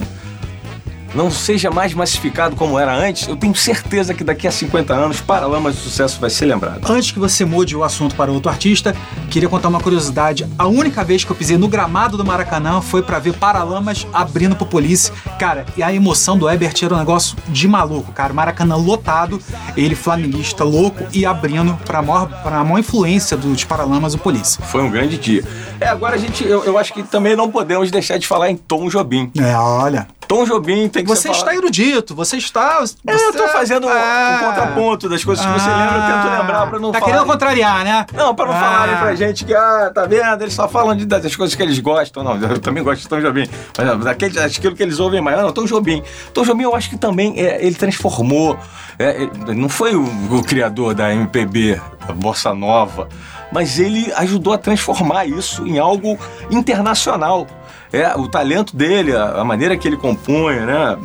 não 1.15 1.31
seja 1.31 1.71
mais 1.71 1.93
massificado 1.93 2.55
como 2.55 2.77
era 2.77 2.95
antes, 2.95 3.27
eu 3.27 3.35
tenho 3.35 3.55
certeza 3.55 4.13
que 4.13 4.23
daqui 4.23 4.47
a 4.47 4.51
50 4.51 4.93
anos 4.93 5.21
Paralamas 5.21 5.75
de 5.75 5.81
Sucesso 5.81 6.19
vai 6.19 6.29
ser 6.29 6.45
lembrado. 6.45 6.89
Antes 6.89 7.11
que 7.11 7.19
você 7.19 7.45
mude 7.45 7.75
o 7.75 7.83
assunto 7.83 8.15
para 8.15 8.31
outro 8.31 8.49
artista, 8.49 8.95
queria 9.29 9.49
contar 9.49 9.67
uma 9.69 9.79
curiosidade. 9.79 10.47
A 10.57 10.67
única 10.67 11.03
vez 11.03 11.23
que 11.23 11.31
eu 11.31 11.35
pisei 11.35 11.57
no 11.57 11.67
gramado 11.67 12.17
do 12.17 12.25
Maracanã 12.25 12.81
foi 12.81 13.01
para 13.01 13.19
ver 13.19 13.33
Paralamas 13.33 14.07
abrindo 14.13 14.55
pro 14.55 14.65
Police. 14.65 15.11
Cara, 15.39 15.65
e 15.75 15.83
a 15.83 15.93
emoção 15.93 16.37
do 16.37 16.49
Ebert 16.49 16.75
era 16.83 16.95
um 16.95 16.97
negócio 16.97 17.37
de 17.47 17.67
maluco, 17.67 18.11
cara. 18.11 18.33
Maracanã 18.33 18.75
lotado, 18.75 19.39
ele 19.75 19.95
flamenguista 19.95 20.63
louco 20.63 21.03
e 21.13 21.25
abrindo 21.25 21.77
para 21.85 21.99
a 21.99 22.01
maior, 22.01 22.27
pra 22.43 22.63
maior 22.63 22.79
influência 22.79 23.35
dos 23.37 23.63
Paralamas 23.63 24.13
o 24.13 24.17
Police. 24.17 24.57
Foi 24.63 24.81
um 24.81 24.89
grande 24.89 25.17
dia. 25.17 25.43
É, 25.79 25.87
agora 25.87 26.15
a 26.15 26.17
gente, 26.17 26.45
eu, 26.45 26.63
eu 26.63 26.77
acho 26.77 26.93
que 26.93 27.03
também 27.03 27.35
não 27.35 27.49
podemos 27.49 27.91
deixar 27.91 28.17
de 28.17 28.27
falar 28.27 28.49
em 28.49 28.57
Tom 28.57 28.89
Jobim. 28.89 29.31
É, 29.37 29.55
olha. 29.55 30.07
Tom 30.27 30.43
Jobim 30.43 30.89
tem 30.89 31.03
que 31.03 31.09
Você 31.09 31.29
está 31.29 31.55
erudito, 31.55 32.13
você 32.13 32.37
está. 32.37 32.81
Você... 32.81 32.95
É, 33.07 33.15
eu 33.15 33.33
tô 33.33 33.47
fazendo 33.47 33.87
ah, 33.87 34.39
um 34.41 34.45
contraponto 34.45 35.07
das 35.07 35.23
coisas 35.23 35.45
que 35.45 35.51
você 35.51 35.69
lembra, 35.69 35.95
eu 35.95 36.01
tento 36.01 36.27
ah. 36.27 36.39
lembrar 36.39 36.67
pra 36.67 36.79
não 36.79 36.91
tá 36.91 36.99
falar. 36.99 37.11
Tá 37.11 37.17
querendo 37.17 37.31
contrariar, 37.31 37.83
né? 37.85 38.05
Não, 38.13 38.35
pra 38.35 38.45
não 38.45 38.53
ah. 38.53 38.59
falarem 38.59 38.97
pra 38.97 39.15
gente 39.15 39.45
que, 39.45 39.55
ah, 39.55 39.89
tá 39.93 40.05
vendo? 40.05 40.41
Eles 40.41 40.53
só 40.53 40.67
falam 40.67 40.95
de, 40.95 41.05
das 41.05 41.35
coisas 41.35 41.55
que 41.55 41.63
eles 41.63 41.79
gostam. 41.79 42.23
Não, 42.23 42.35
eu 42.41 42.59
também 42.59 42.83
gosto 42.83 43.01
de 43.01 43.07
Tom 43.07 43.21
Jobim. 43.21 43.47
Mas 43.77 44.03
daquele, 44.03 44.33
daquilo 44.33 44.75
que 44.75 44.83
eles 44.83 44.99
ouvem 44.99 45.21
mais. 45.21 45.37
Não, 45.37 45.51
Tom 45.53 45.65
Jobim. 45.65 46.03
Tom 46.33 46.43
Jobim 46.43 46.63
eu 46.63 46.75
acho 46.75 46.89
que 46.89 46.97
também 46.97 47.39
é, 47.39 47.65
ele 47.65 47.75
transformou. 47.75 48.59
É, 48.99 49.29
não 49.53 49.69
foi 49.69 49.95
o, 49.95 50.03
o 50.03 50.43
criador 50.43 50.93
da 50.93 51.13
MPB, 51.13 51.79
da 52.05 52.13
Bossa 52.13 52.53
Nova, 52.53 53.07
mas 53.51 53.79
ele 53.79 54.11
ajudou 54.17 54.53
a 54.53 54.57
transformar 54.57 55.25
isso 55.25 55.65
em 55.65 55.79
algo 55.79 56.17
internacional 56.51 57.47
é 57.91 58.15
o 58.15 58.27
talento 58.27 58.75
dele, 58.75 59.15
a, 59.15 59.41
a, 59.41 59.43
maneira 59.43 59.77
que 59.77 59.87
ele 59.87 59.97
compõe, 59.97 60.55
né? 60.55 60.97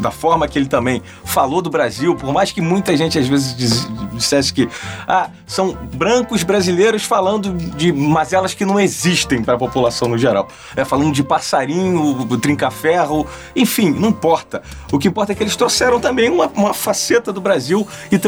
Da 0.00 0.10
forma 0.10 0.48
que 0.48 0.58
ele 0.58 0.66
também 0.66 1.02
falou 1.24 1.60
do 1.60 1.70
Brasil, 1.70 2.14
por 2.14 2.32
mais 2.32 2.52
que 2.52 2.60
muita 2.60 2.96
gente 2.96 3.18
às 3.18 3.26
vezes 3.26 3.56
diz, 3.56 3.88
dissesse 4.12 4.52
que 4.52 4.68
ah, 5.06 5.28
são 5.46 5.76
brancos 5.94 6.42
brasileiros 6.42 7.04
falando 7.04 7.52
de 7.52 7.92
mazelas 7.92 8.54
que 8.54 8.64
não 8.64 8.78
existem 8.80 9.42
para 9.42 9.54
a 9.54 9.58
população 9.58 10.08
no 10.08 10.18
geral. 10.18 10.48
É 10.76 10.84
falando 10.84 11.12
de 11.12 11.22
passarinho, 11.22 12.26
trinca-ferro, 12.38 13.26
enfim, 13.54 13.90
não 13.90 14.08
importa. 14.08 14.62
O 14.92 14.98
que 14.98 15.08
importa 15.08 15.32
é 15.32 15.34
que 15.34 15.42
eles 15.42 15.56
trouxeram 15.56 16.00
também 16.00 16.30
uma, 16.30 16.46
uma 16.48 16.74
faceta 16.74 17.32
do 17.32 17.40
Brasil 17.40 17.86
e 18.10 18.18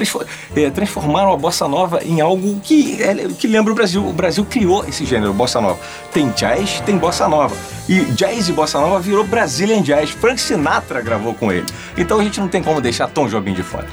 é, 0.61 0.71
transformaram 0.71 1.33
a 1.33 1.37
bossa 1.37 1.66
nova 1.66 2.02
em 2.04 2.21
algo 2.21 2.61
que, 2.61 3.02
é, 3.02 3.28
que 3.38 3.47
lembra 3.47 3.73
o 3.73 3.75
Brasil. 3.75 4.07
O 4.07 4.12
Brasil 4.12 4.45
criou 4.45 4.85
esse 4.87 5.04
gênero, 5.04 5.33
bossa 5.33 5.61
nova. 5.61 5.78
Tem 6.12 6.28
jazz, 6.31 6.81
tem 6.81 6.97
bossa 6.97 7.28
nova. 7.28 7.54
E 7.88 8.01
jazz 8.06 8.49
e 8.49 8.52
bossa 8.52 8.80
nova 8.80 9.00
virou 9.00 9.25
Brazilian 9.25 9.82
Jazz. 9.82 10.11
Frank 10.11 10.40
Sinatra 10.40 11.00
gravou 11.00 11.35
com 11.35 11.52
ele. 11.52 11.66
Então 11.97 12.18
a 12.18 12.25
gente 12.25 12.40
não 12.40 12.49
tem 12.49 12.62
como 12.62 12.80
deixar 12.80 13.09
Tom 13.09 13.28
Jobim 13.28 13.54
de 13.54 13.62
fora. 13.62 13.87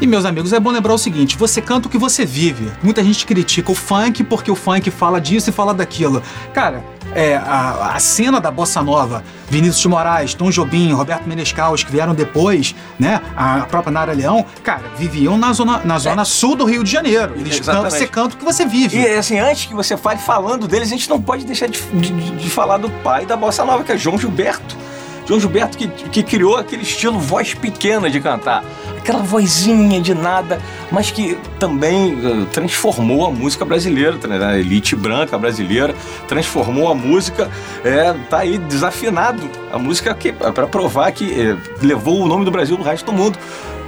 E 0.00 0.06
meus 0.06 0.24
amigos, 0.24 0.52
é 0.54 0.58
bom 0.58 0.70
lembrar 0.70 0.94
o 0.94 0.98
seguinte: 0.98 1.36
você 1.36 1.60
canta 1.60 1.86
o 1.86 1.90
que 1.90 1.98
você 1.98 2.24
vive. 2.24 2.72
Muita 2.82 3.04
gente 3.04 3.26
critica 3.26 3.70
o 3.70 3.74
funk 3.74 4.24
porque 4.24 4.50
o 4.50 4.56
funk 4.56 4.90
fala 4.90 5.20
disso 5.20 5.50
e 5.50 5.52
fala 5.52 5.74
daquilo. 5.74 6.22
Cara, 6.54 6.82
é, 7.14 7.36
a, 7.36 7.92
a, 7.94 8.00
cena 8.00 8.40
da 8.40 8.50
bossa 8.50 8.82
nova, 8.82 9.22
Vinícius 9.50 9.80
de 9.80 9.88
Moraes, 9.88 10.32
Tom 10.32 10.50
Jobim, 10.50 10.90
Roberto 10.92 11.26
Menescal, 11.26 11.74
os 11.74 11.84
que 11.84 11.92
vieram 11.92 12.14
depois, 12.14 12.74
né? 12.98 13.20
A 13.36 13.60
própria 13.60 13.92
Nara 13.92 14.12
Leão, 14.12 14.46
cara, 14.62 14.84
viviam 14.96 15.36
na 15.36 15.52
zona, 15.52 15.82
na 15.84 15.98
zona 15.98 16.22
é. 16.22 16.24
sul 16.24 16.56
do 16.56 16.64
Rio 16.64 16.82
de 16.82 16.90
Janeiro. 16.90 17.34
Eles 17.36 17.60
cantam, 17.60 17.90
você 17.90 18.06
canta 18.06 18.36
o 18.36 18.38
que 18.38 18.44
você 18.44 18.64
vive. 18.64 18.96
E 18.96 19.06
assim, 19.16 19.38
antes 19.38 19.66
que 19.66 19.74
você 19.74 19.98
fale 19.98 20.18
falando 20.18 20.66
deles, 20.66 20.88
a 20.88 20.92
gente 20.92 21.10
não 21.10 21.20
pode 21.20 21.44
deixar 21.44 21.66
de, 21.66 21.78
de, 21.78 22.30
de 22.36 22.50
falar 22.50 22.78
do 22.78 22.88
pai 23.02 23.26
da 23.26 23.36
bossa 23.36 23.66
nova, 23.66 23.84
que 23.84 23.92
é 23.92 23.98
João 23.98 24.16
Gilberto. 24.16 24.78
João 25.26 25.38
Gilberto 25.38 25.76
que, 25.76 25.86
que 25.86 26.22
criou 26.22 26.56
aquele 26.56 26.82
estilo 26.82 27.18
voz 27.20 27.54
pequena 27.54 28.10
de 28.10 28.18
cantar 28.18 28.64
aquela 29.00 29.22
vozinha 29.22 30.00
de 30.00 30.14
nada, 30.14 30.60
mas 30.90 31.10
que 31.10 31.36
também 31.58 32.14
uh, 32.14 32.46
transformou 32.46 33.26
a 33.26 33.30
música 33.30 33.64
brasileira, 33.64 34.16
né? 34.28 34.44
a 34.44 34.58
elite 34.58 34.94
branca 34.94 35.36
brasileira, 35.36 35.94
transformou 36.28 36.88
a 36.88 36.94
música, 36.94 37.50
é, 37.84 38.12
tá 38.28 38.38
aí 38.38 38.58
desafinado. 38.58 39.42
A 39.72 39.78
música 39.78 40.14
que 40.14 40.28
é 40.28 40.32
para 40.32 40.66
provar 40.66 41.10
que 41.12 41.32
é, 41.32 41.56
levou 41.82 42.20
o 42.20 42.26
nome 42.26 42.44
do 42.44 42.50
Brasil 42.50 42.76
no 42.76 42.84
resto 42.84 43.06
do 43.06 43.12
mundo. 43.12 43.38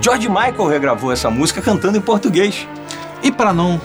George 0.00 0.28
Michael 0.28 0.66
regravou 0.66 1.12
essa 1.12 1.30
música 1.30 1.60
cantando 1.60 1.96
em 1.96 2.00
português. 2.00 2.66
E 3.22 3.30
para 3.30 3.52
não 3.52 3.80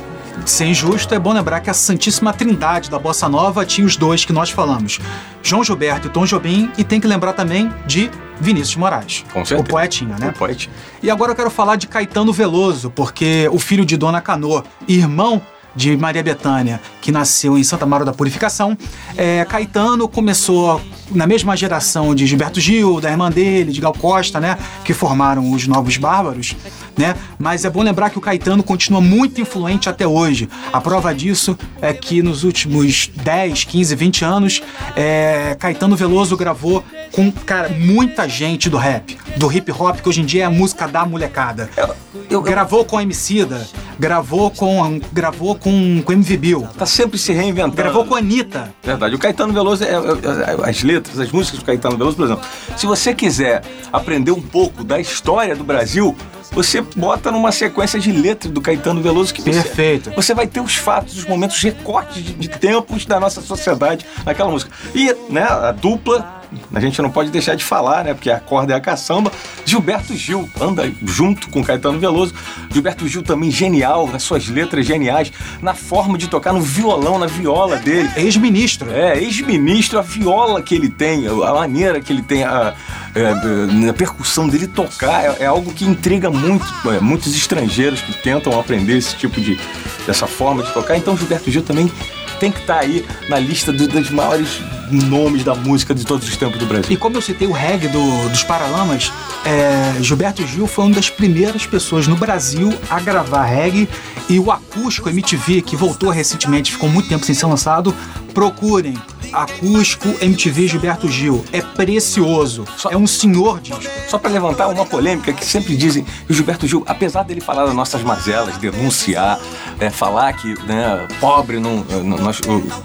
ser 0.45 0.65
injusto, 0.65 1.13
é 1.13 1.19
bom 1.19 1.33
lembrar 1.33 1.59
que 1.59 1.69
a 1.69 1.73
Santíssima 1.73 2.33
Trindade 2.33 2.89
da 2.89 2.99
Bossa 2.99 3.27
Nova 3.27 3.65
tinha 3.65 3.85
os 3.85 3.97
dois 3.97 4.25
que 4.25 4.33
nós 4.33 4.49
falamos: 4.49 4.99
João 5.41 5.63
Gilberto 5.63 6.07
e 6.07 6.09
Tom 6.09 6.25
Jobim, 6.25 6.71
e 6.77 6.83
tem 6.83 6.99
que 6.99 7.07
lembrar 7.07 7.33
também 7.33 7.71
de 7.85 8.09
Vinícius 8.39 8.75
Moraes. 8.75 9.25
Com 9.33 9.43
certeza. 9.43 9.61
O 9.61 9.63
poetinha, 9.63 10.15
né? 10.17 10.29
O 10.29 10.33
poetinha. 10.33 10.73
E 11.01 11.09
agora 11.09 11.31
eu 11.31 11.35
quero 11.35 11.49
falar 11.49 11.75
de 11.75 11.87
Caetano 11.87 12.31
Veloso, 12.31 12.91
porque 12.91 13.49
o 13.51 13.59
filho 13.59 13.85
de 13.85 13.97
Dona 13.97 14.21
Canoa, 14.21 14.63
irmão 14.87 15.41
de 15.77 15.95
Maria 15.95 16.23
Bethânia, 16.23 16.81
que 16.99 17.11
nasceu 17.11 17.57
em 17.57 17.63
Santa 17.63 17.85
Maria 17.85 18.05
da 18.05 18.11
Purificação, 18.11 18.75
é, 19.15 19.45
Caetano 19.45 20.09
começou 20.09 20.81
na 21.11 21.27
mesma 21.27 21.55
geração 21.55 22.13
de 22.13 22.25
Gilberto 22.25 22.59
Gil, 22.59 22.99
da 22.99 23.11
irmã 23.11 23.29
dele, 23.29 23.71
de 23.71 23.79
Gal 23.79 23.93
Costa, 23.93 24.39
né, 24.39 24.57
que 24.83 24.93
formaram 24.93 25.51
os 25.51 25.67
Novos 25.67 25.95
Bárbaros, 25.95 26.55
né? 26.97 27.15
Mas 27.37 27.63
é 27.63 27.69
bom 27.69 27.83
lembrar 27.83 28.09
que 28.09 28.17
o 28.17 28.21
Caetano 28.21 28.63
continua 28.63 28.99
muito 28.99 29.39
influente 29.39 29.87
até 29.87 30.07
hoje. 30.07 30.49
A 30.73 30.81
prova 30.81 31.13
disso 31.13 31.57
é 31.79 31.93
que 31.93 32.23
nos 32.23 32.43
últimos 32.43 33.09
10, 33.15 33.63
15, 33.65 33.95
20 33.95 34.25
anos, 34.25 34.63
é, 34.95 35.55
Caetano 35.59 35.95
Veloso 35.95 36.35
gravou 36.35 36.83
com, 37.11 37.31
cara, 37.31 37.69
muita 37.69 38.27
gente 38.27 38.69
do 38.69 38.77
rap, 38.77 39.17
do 39.35 39.51
hip 39.51 39.71
hop, 39.71 39.99
que 39.99 40.09
hoje 40.09 40.21
em 40.21 40.25
dia 40.25 40.43
é 40.43 40.45
a 40.45 40.49
música 40.49 40.87
da 40.87 41.05
molecada. 41.05 41.69
Eu, 41.75 41.95
eu, 42.29 42.41
gravou 42.41 42.85
com 42.85 42.97
a 42.97 43.03
Emicida, 43.03 43.67
gravou 43.99 44.51
com 44.51 44.99
gravou 45.11 45.55
com, 45.55 46.01
com 46.03 46.13
MV 46.13 46.37
Bill. 46.37 46.67
Tá 46.77 46.85
sempre 46.85 47.17
se 47.17 47.33
reinventando. 47.33 47.75
Gravou 47.75 48.05
com 48.05 48.15
a 48.15 48.19
Anitta. 48.19 48.73
Verdade. 48.83 49.15
O 49.15 49.19
Caetano 49.19 49.53
Veloso, 49.53 49.83
é, 49.83 49.87
é, 49.87 49.93
é, 49.93 50.69
as 50.69 50.83
letras, 50.83 51.19
as 51.19 51.31
músicas 51.31 51.59
do 51.59 51.65
Caetano 51.65 51.97
Veloso, 51.97 52.15
por 52.15 52.25
exemplo. 52.25 52.45
Se 52.75 52.85
você 52.85 53.13
quiser 53.13 53.63
aprender 53.91 54.31
um 54.31 54.41
pouco 54.41 54.83
da 54.83 54.99
história 54.99 55.55
do 55.55 55.63
Brasil, 55.63 56.15
você 56.51 56.81
bota 56.81 57.31
numa 57.31 57.51
sequência 57.51 57.99
de 57.99 58.11
letras 58.11 58.51
do 58.51 58.61
Caetano 58.61 59.01
Veloso 59.01 59.33
que 59.33 59.41
você, 59.41 59.61
Perfeito. 59.61 60.11
você 60.11 60.33
vai 60.33 60.47
ter 60.47 60.61
os 60.61 60.75
fatos, 60.75 61.17
os 61.17 61.25
momentos, 61.25 61.57
os 61.57 61.63
recortes 61.63 62.23
de, 62.23 62.33
de 62.33 62.47
tempos 62.49 63.05
da 63.05 63.19
nossa 63.19 63.41
sociedade 63.41 64.05
naquela 64.25 64.49
música. 64.49 64.71
E 64.95 65.13
né, 65.29 65.43
a 65.43 65.71
dupla 65.71 66.36
a 66.73 66.79
gente 66.79 67.01
não 67.01 67.09
pode 67.09 67.29
deixar 67.29 67.55
de 67.55 67.63
falar, 67.63 68.03
né? 68.03 68.13
Porque 68.13 68.29
a 68.29 68.39
corda 68.39 68.73
é 68.73 68.75
a 68.75 68.79
caçamba. 68.79 69.31
Gilberto 69.65 70.15
Gil 70.15 70.49
anda 70.59 70.91
junto 71.03 71.49
com 71.49 71.63
Caetano 71.63 71.99
Veloso. 71.99 72.33
Gilberto 72.71 73.07
Gil 73.07 73.21
também 73.21 73.51
genial, 73.51 74.07
nas 74.07 74.23
suas 74.23 74.47
letras 74.47 74.85
geniais, 74.85 75.31
na 75.61 75.73
forma 75.73 76.17
de 76.17 76.27
tocar 76.27 76.53
no 76.53 76.61
violão, 76.61 77.19
na 77.19 77.27
viola 77.27 77.77
dele. 77.77 78.09
Ex-ministro. 78.15 78.91
É, 78.91 79.17
ex-ministro, 79.21 79.99
a 79.99 80.01
viola 80.01 80.61
que 80.61 80.73
ele 80.73 80.89
tem, 80.89 81.27
a 81.27 81.53
maneira 81.53 81.99
que 81.99 82.13
ele 82.13 82.21
tem, 82.21 82.43
a, 82.43 82.73
é, 83.13 83.89
a 83.89 83.93
percussão 83.93 84.47
dele 84.47 84.67
tocar, 84.67 85.25
é, 85.25 85.43
é 85.43 85.45
algo 85.45 85.73
que 85.73 85.85
intriga 85.85 86.29
muito, 86.29 86.65
é, 86.89 86.99
muitos 86.99 87.35
estrangeiros 87.35 88.01
que 88.01 88.13
tentam 88.13 88.57
aprender 88.57 88.97
esse 88.97 89.15
tipo 89.15 89.41
de, 89.41 89.59
dessa 90.05 90.27
forma 90.27 90.63
de 90.63 90.71
tocar. 90.71 90.97
Então 90.97 91.17
Gilberto 91.17 91.51
Gil 91.51 91.63
também 91.63 91.91
tem 92.39 92.51
que 92.51 92.59
estar 92.59 92.75
tá 92.75 92.79
aí 92.81 93.05
na 93.29 93.39
lista 93.39 93.71
do, 93.71 93.87
dos 93.87 94.09
maiores 94.09 94.61
nomes 94.91 95.43
da 95.43 95.53
música 95.53 95.93
de 95.93 96.05
todos 96.05 96.27
os 96.27 96.37
tempos 96.37 96.59
do 96.59 96.65
Brasil. 96.65 96.91
E 96.91 96.97
como 96.97 97.17
eu 97.17 97.21
citei 97.21 97.47
o 97.47 97.51
reggae 97.51 97.87
do, 97.87 98.29
dos 98.29 98.43
Paralamas, 98.43 99.11
é, 99.45 100.01
Gilberto 100.01 100.45
Gil 100.45 100.67
foi 100.67 100.85
uma 100.85 100.95
das 100.95 101.09
primeiras 101.09 101.65
pessoas 101.65 102.07
no 102.07 102.15
Brasil 102.15 102.73
a 102.89 102.99
gravar 102.99 103.45
reggae 103.45 103.87
e 104.29 104.39
o 104.39 104.51
acústico 104.51 105.09
MTV, 105.09 105.61
que 105.61 105.75
voltou 105.75 106.09
recentemente, 106.09 106.71
ficou 106.71 106.89
muito 106.89 107.09
tempo 107.09 107.25
sem 107.25 107.35
ser 107.35 107.45
lançado, 107.45 107.93
procurem 108.33 108.93
acústico 109.31 110.09
MTV 110.21 110.67
Gilberto 110.67 111.07
Gil. 111.07 111.43
É 111.51 111.61
precioso. 111.61 112.65
Só, 112.77 112.89
é 112.89 112.97
um 112.97 113.07
senhor 113.07 113.59
disco. 113.59 113.81
Só 114.07 114.17
para 114.17 114.31
levantar 114.31 114.67
uma 114.67 114.85
polêmica 114.85 115.33
que 115.33 115.45
sempre 115.45 115.75
dizem 115.75 116.03
que 116.03 116.31
o 116.31 116.33
Gilberto 116.33 116.67
Gil, 116.67 116.83
apesar 116.85 117.23
dele 117.23 117.41
falar 117.41 117.65
das 117.65 117.75
nossas 117.75 118.01
mazelas, 118.03 118.57
denunciar, 118.57 119.39
é, 119.79 119.89
falar 119.89 120.33
que 120.33 120.53
né, 120.63 121.07
pobre 121.19 121.59
não, 121.59 121.83
nós, 122.03 122.39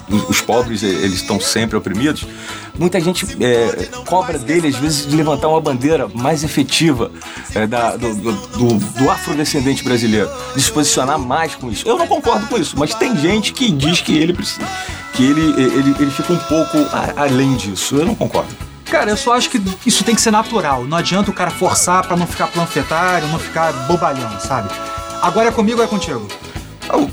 os, 0.09 0.29
os 0.29 0.41
pobres 0.41 0.83
eles 0.83 1.15
estão 1.15 1.41
sempre 1.41 1.77
oprimidos, 1.77 2.27
muita 2.79 3.01
gente 3.01 3.27
é, 3.41 3.89
cobra 4.07 4.39
dele 4.39 4.69
às 4.69 4.77
vezes 4.77 5.07
de 5.07 5.17
levantar 5.17 5.49
uma 5.49 5.61
bandeira 5.61 6.09
mais 6.09 6.45
efetiva 6.45 7.11
é, 7.55 7.67
da, 7.67 7.97
do, 7.97 8.15
do, 8.15 8.75
do, 8.75 9.11
afrodescendente 9.11 9.83
brasileiro, 9.83 10.31
de 10.55 10.63
se 10.63 10.71
posicionar 10.71 11.19
mais 11.19 11.55
com 11.55 11.71
isso. 11.71 11.87
Eu 11.87 11.97
não 11.97 12.07
concordo 12.07 12.47
com 12.47 12.57
isso, 12.57 12.79
mas 12.79 12.95
tem 12.95 13.17
gente 13.17 13.53
que 13.53 13.71
diz 13.71 14.01
que 14.01 14.17
ele 14.17 14.33
precisa 14.33 14.67
que 15.13 15.25
ele, 15.25 15.63
ele, 15.63 15.97
ele 15.99 16.11
fica 16.11 16.33
um 16.33 16.39
pouco 16.39 16.79
a, 16.93 17.23
além 17.23 17.57
disso. 17.57 17.97
Eu 17.97 18.07
não 18.07 18.15
concordo. 18.15 18.55
Cara, 18.87 19.11
eu 19.11 19.17
só 19.17 19.35
acho 19.35 19.49
que 19.49 19.63
isso 19.87 20.05
tem 20.05 20.15
que 20.15 20.21
ser 20.21 20.31
natural. 20.31 20.85
Não 20.85 20.99
adianta 20.99 21.31
o 21.31 21.35
cara 21.35 21.51
forçar 21.51 22.07
para 22.07 22.17
não 22.17 22.27
ficar 22.27 22.49
panfletário, 22.49 23.27
não 23.29 23.39
ficar 23.39 23.73
bobalhão, 23.87 24.39
sabe? 24.39 24.69
Agora 25.23 25.49
é 25.49 25.53
comigo 25.53 25.79
ou 25.79 25.85
é 25.85 25.89
contigo? 25.89 26.29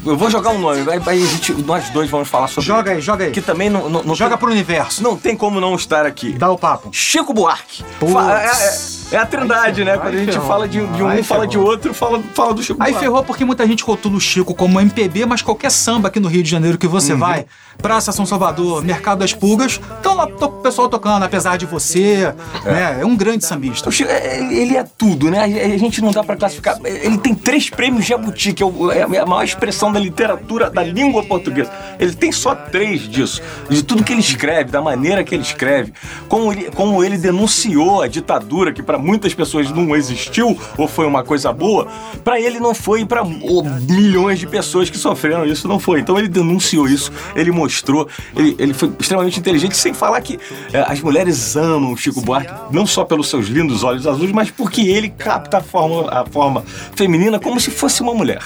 Eu 0.06 0.18
vou 0.18 0.30
jogar 0.30 0.50
um 0.50 0.60
nome, 0.60 0.82
aí, 0.92 1.02
aí 1.06 1.26
gente, 1.26 1.54
nós 1.54 1.90
dois 1.92 2.10
vamos 2.10 2.28
falar 2.28 2.48
sobre. 2.48 2.68
Joga 2.68 2.92
aí, 2.92 3.00
joga 3.00 3.26
aí. 3.26 3.32
Que 3.32 3.42
também 3.42 3.70
não. 3.70 3.90
não, 3.90 4.04
não 4.04 4.16
joga 4.16 4.32
tem, 4.32 4.40
pro 4.40 4.52
universo. 4.52 5.02
Não 5.02 5.16
tem 5.16 5.38
como 5.38 5.62
não 5.62 5.76
estar 5.76 6.06
aqui. 6.06 6.34
Dá 6.34 6.50
o 6.52 6.58
papo. 6.58 6.90
Chico 6.92 7.34
Buarque. 7.34 7.84
É, 8.02 8.66
é, 8.66 8.99
é, 9.12 9.18
a 9.18 9.26
trindade, 9.26 9.84
né? 9.84 9.98
Quando 9.98 10.16
a 10.16 10.18
gente 10.18 10.40
fala 10.40 10.68
de, 10.68 10.86
de 10.86 11.04
um, 11.04 11.24
fala 11.24 11.48
de 11.48 11.58
outro, 11.58 11.94
fala, 11.94 12.22
fala 12.34 12.54
do 12.54 12.64
Chico 12.64 12.82
Aí 12.82 12.94
ferrou 12.94 13.24
porque 13.24 13.44
muita 13.44 13.66
gente 13.68 13.84
rotula 13.84 14.16
o 14.16 14.20
Chico 14.20 14.54
como 14.54 14.80
MPB, 14.80 15.26
mas 15.26 15.42
qualquer 15.42 15.72
samba 15.72 16.08
aqui 16.08 16.20
no 16.20 16.28
Rio 16.28 16.44
de 16.44 16.50
Janeiro 16.50 16.78
que 16.78 16.88
você 16.88 17.14
uhum. 17.14 17.20
vai, 17.20 17.46
Praça 17.78 18.12
São 18.12 18.26
Salvador, 18.26 18.84
Mercado 18.84 19.20
das 19.20 19.34
Pulgas, 19.34 19.80
estão 19.98 20.16
lá 20.16 20.26
o 20.26 20.50
pessoal 20.62 20.90
tocando, 20.90 21.24
apesar 21.24 21.58
de 21.58 21.66
você, 21.66 22.34
é. 22.66 22.72
né? 22.72 22.98
É 23.02 23.06
um 23.06 23.16
grande 23.16 23.46
sambista. 23.46 23.90
Chico, 23.92 24.10
é, 24.10 24.54
ele 24.54 24.78
é 24.78 24.84
tudo, 24.84 25.30
né? 25.30 25.44
A 25.44 25.78
gente 25.78 26.02
não 26.02 26.12
dá 26.12 26.24
para 26.24 26.36
classificar. 26.36 26.78
Ele 26.84 27.18
tem 27.18 27.34
três 27.34 27.70
prêmios 27.70 28.06
Jabuti, 28.06 28.54
que 28.54 28.64
é 28.64 29.20
a 29.20 29.26
maior 29.26 29.44
expressão 29.44 29.92
da 29.92 30.00
literatura 30.00 30.30
literatura 30.30 30.70
da 30.70 30.84
língua 30.84 31.24
portuguesa. 31.24 31.72
Ele 32.00 32.14
tem 32.14 32.32
só 32.32 32.54
três 32.54 33.08
disso. 33.08 33.42
De 33.70 33.84
tudo 33.84 34.04
que 34.04 34.12
ele 34.12 34.22
escreve, 34.22 34.72
da 34.72 34.82
maneira 34.82 35.24
que 35.24 35.34
ele 35.34 35.44
escreve, 35.44 35.94
como 36.28 36.52
ele, 36.52 36.72
como 36.72 37.04
ele 37.04 37.18
denunciou 37.18 38.02
a 38.02 38.08
ditadura, 38.08 38.74
que 38.74 38.84
para 38.84 38.98
muitas 39.00 39.34
pessoas 39.34 39.72
não 39.72 39.96
existiu 39.96 40.58
ou 40.78 40.88
foi 40.88 41.06
uma 41.06 41.24
coisa 41.24 41.52
boa, 41.52 41.88
para 42.24 42.40
ele 42.40 42.60
não 42.60 42.74
foi, 42.74 43.06
para 43.06 43.24
milhões 43.24 44.40
de 44.40 44.48
pessoas 44.48 44.90
que 44.90 44.98
sofreram 44.98 45.46
isso 45.46 45.68
não 45.68 45.80
foi. 45.80 46.00
Então 46.00 46.18
ele 46.18 46.28
denunciou 46.28 46.88
isso, 46.88 47.12
ele 47.36 47.52
mostrou, 47.52 48.08
ele, 48.36 48.56
ele 48.60 48.74
foi 48.74 48.92
extremamente 49.00 49.40
inteligente, 49.40 49.76
sem 49.78 49.94
falar 49.94 50.22
que 50.22 50.40
é, 50.74 50.82
as 50.88 51.00
mulheres 51.02 51.56
amam 51.56 51.96
Chico 51.96 52.22
Buarque, 52.22 52.54
não 52.72 52.86
só 52.86 53.04
pelos 53.04 53.30
seus 53.30 53.48
lindos 53.48 53.84
olhos 53.84 54.06
azuis, 54.06 54.32
mas 54.32 54.52
porque 54.52 54.82
ele 54.82 55.10
capta 55.10 55.58
a 55.58 55.62
forma, 55.62 56.10
a 56.10 56.26
forma 56.26 56.64
feminina 56.96 57.40
como 57.40 57.60
se 57.60 57.72
fosse 57.72 58.02
uma 58.02 58.14
mulher. 58.14 58.42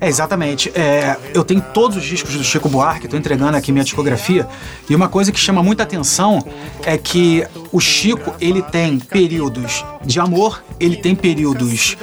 É, 0.00 0.08
exatamente. 0.08 0.70
É, 0.74 1.16
eu 1.34 1.44
tenho 1.44 1.60
todos 1.60 1.96
os 1.96 2.04
discos 2.04 2.34
do 2.34 2.44
Chico 2.44 2.68
Buarque, 2.68 3.06
estou 3.06 3.18
entregando 3.18 3.56
aqui 3.56 3.72
minha 3.72 3.84
discografia, 3.84 4.46
e 4.88 4.94
uma 4.94 5.08
coisa 5.08 5.32
que 5.32 5.40
chama 5.40 5.62
muita 5.62 5.82
atenção 5.82 6.38
é 6.84 6.96
que 6.96 7.44
o 7.72 7.80
Chico, 7.80 8.34
ele 8.40 8.62
tem 8.62 8.98
períodos 8.98 9.84
de 10.04 10.18
amor, 10.20 10.62
ele 10.80 10.96
tem 10.96 11.14
períodos 11.14 11.96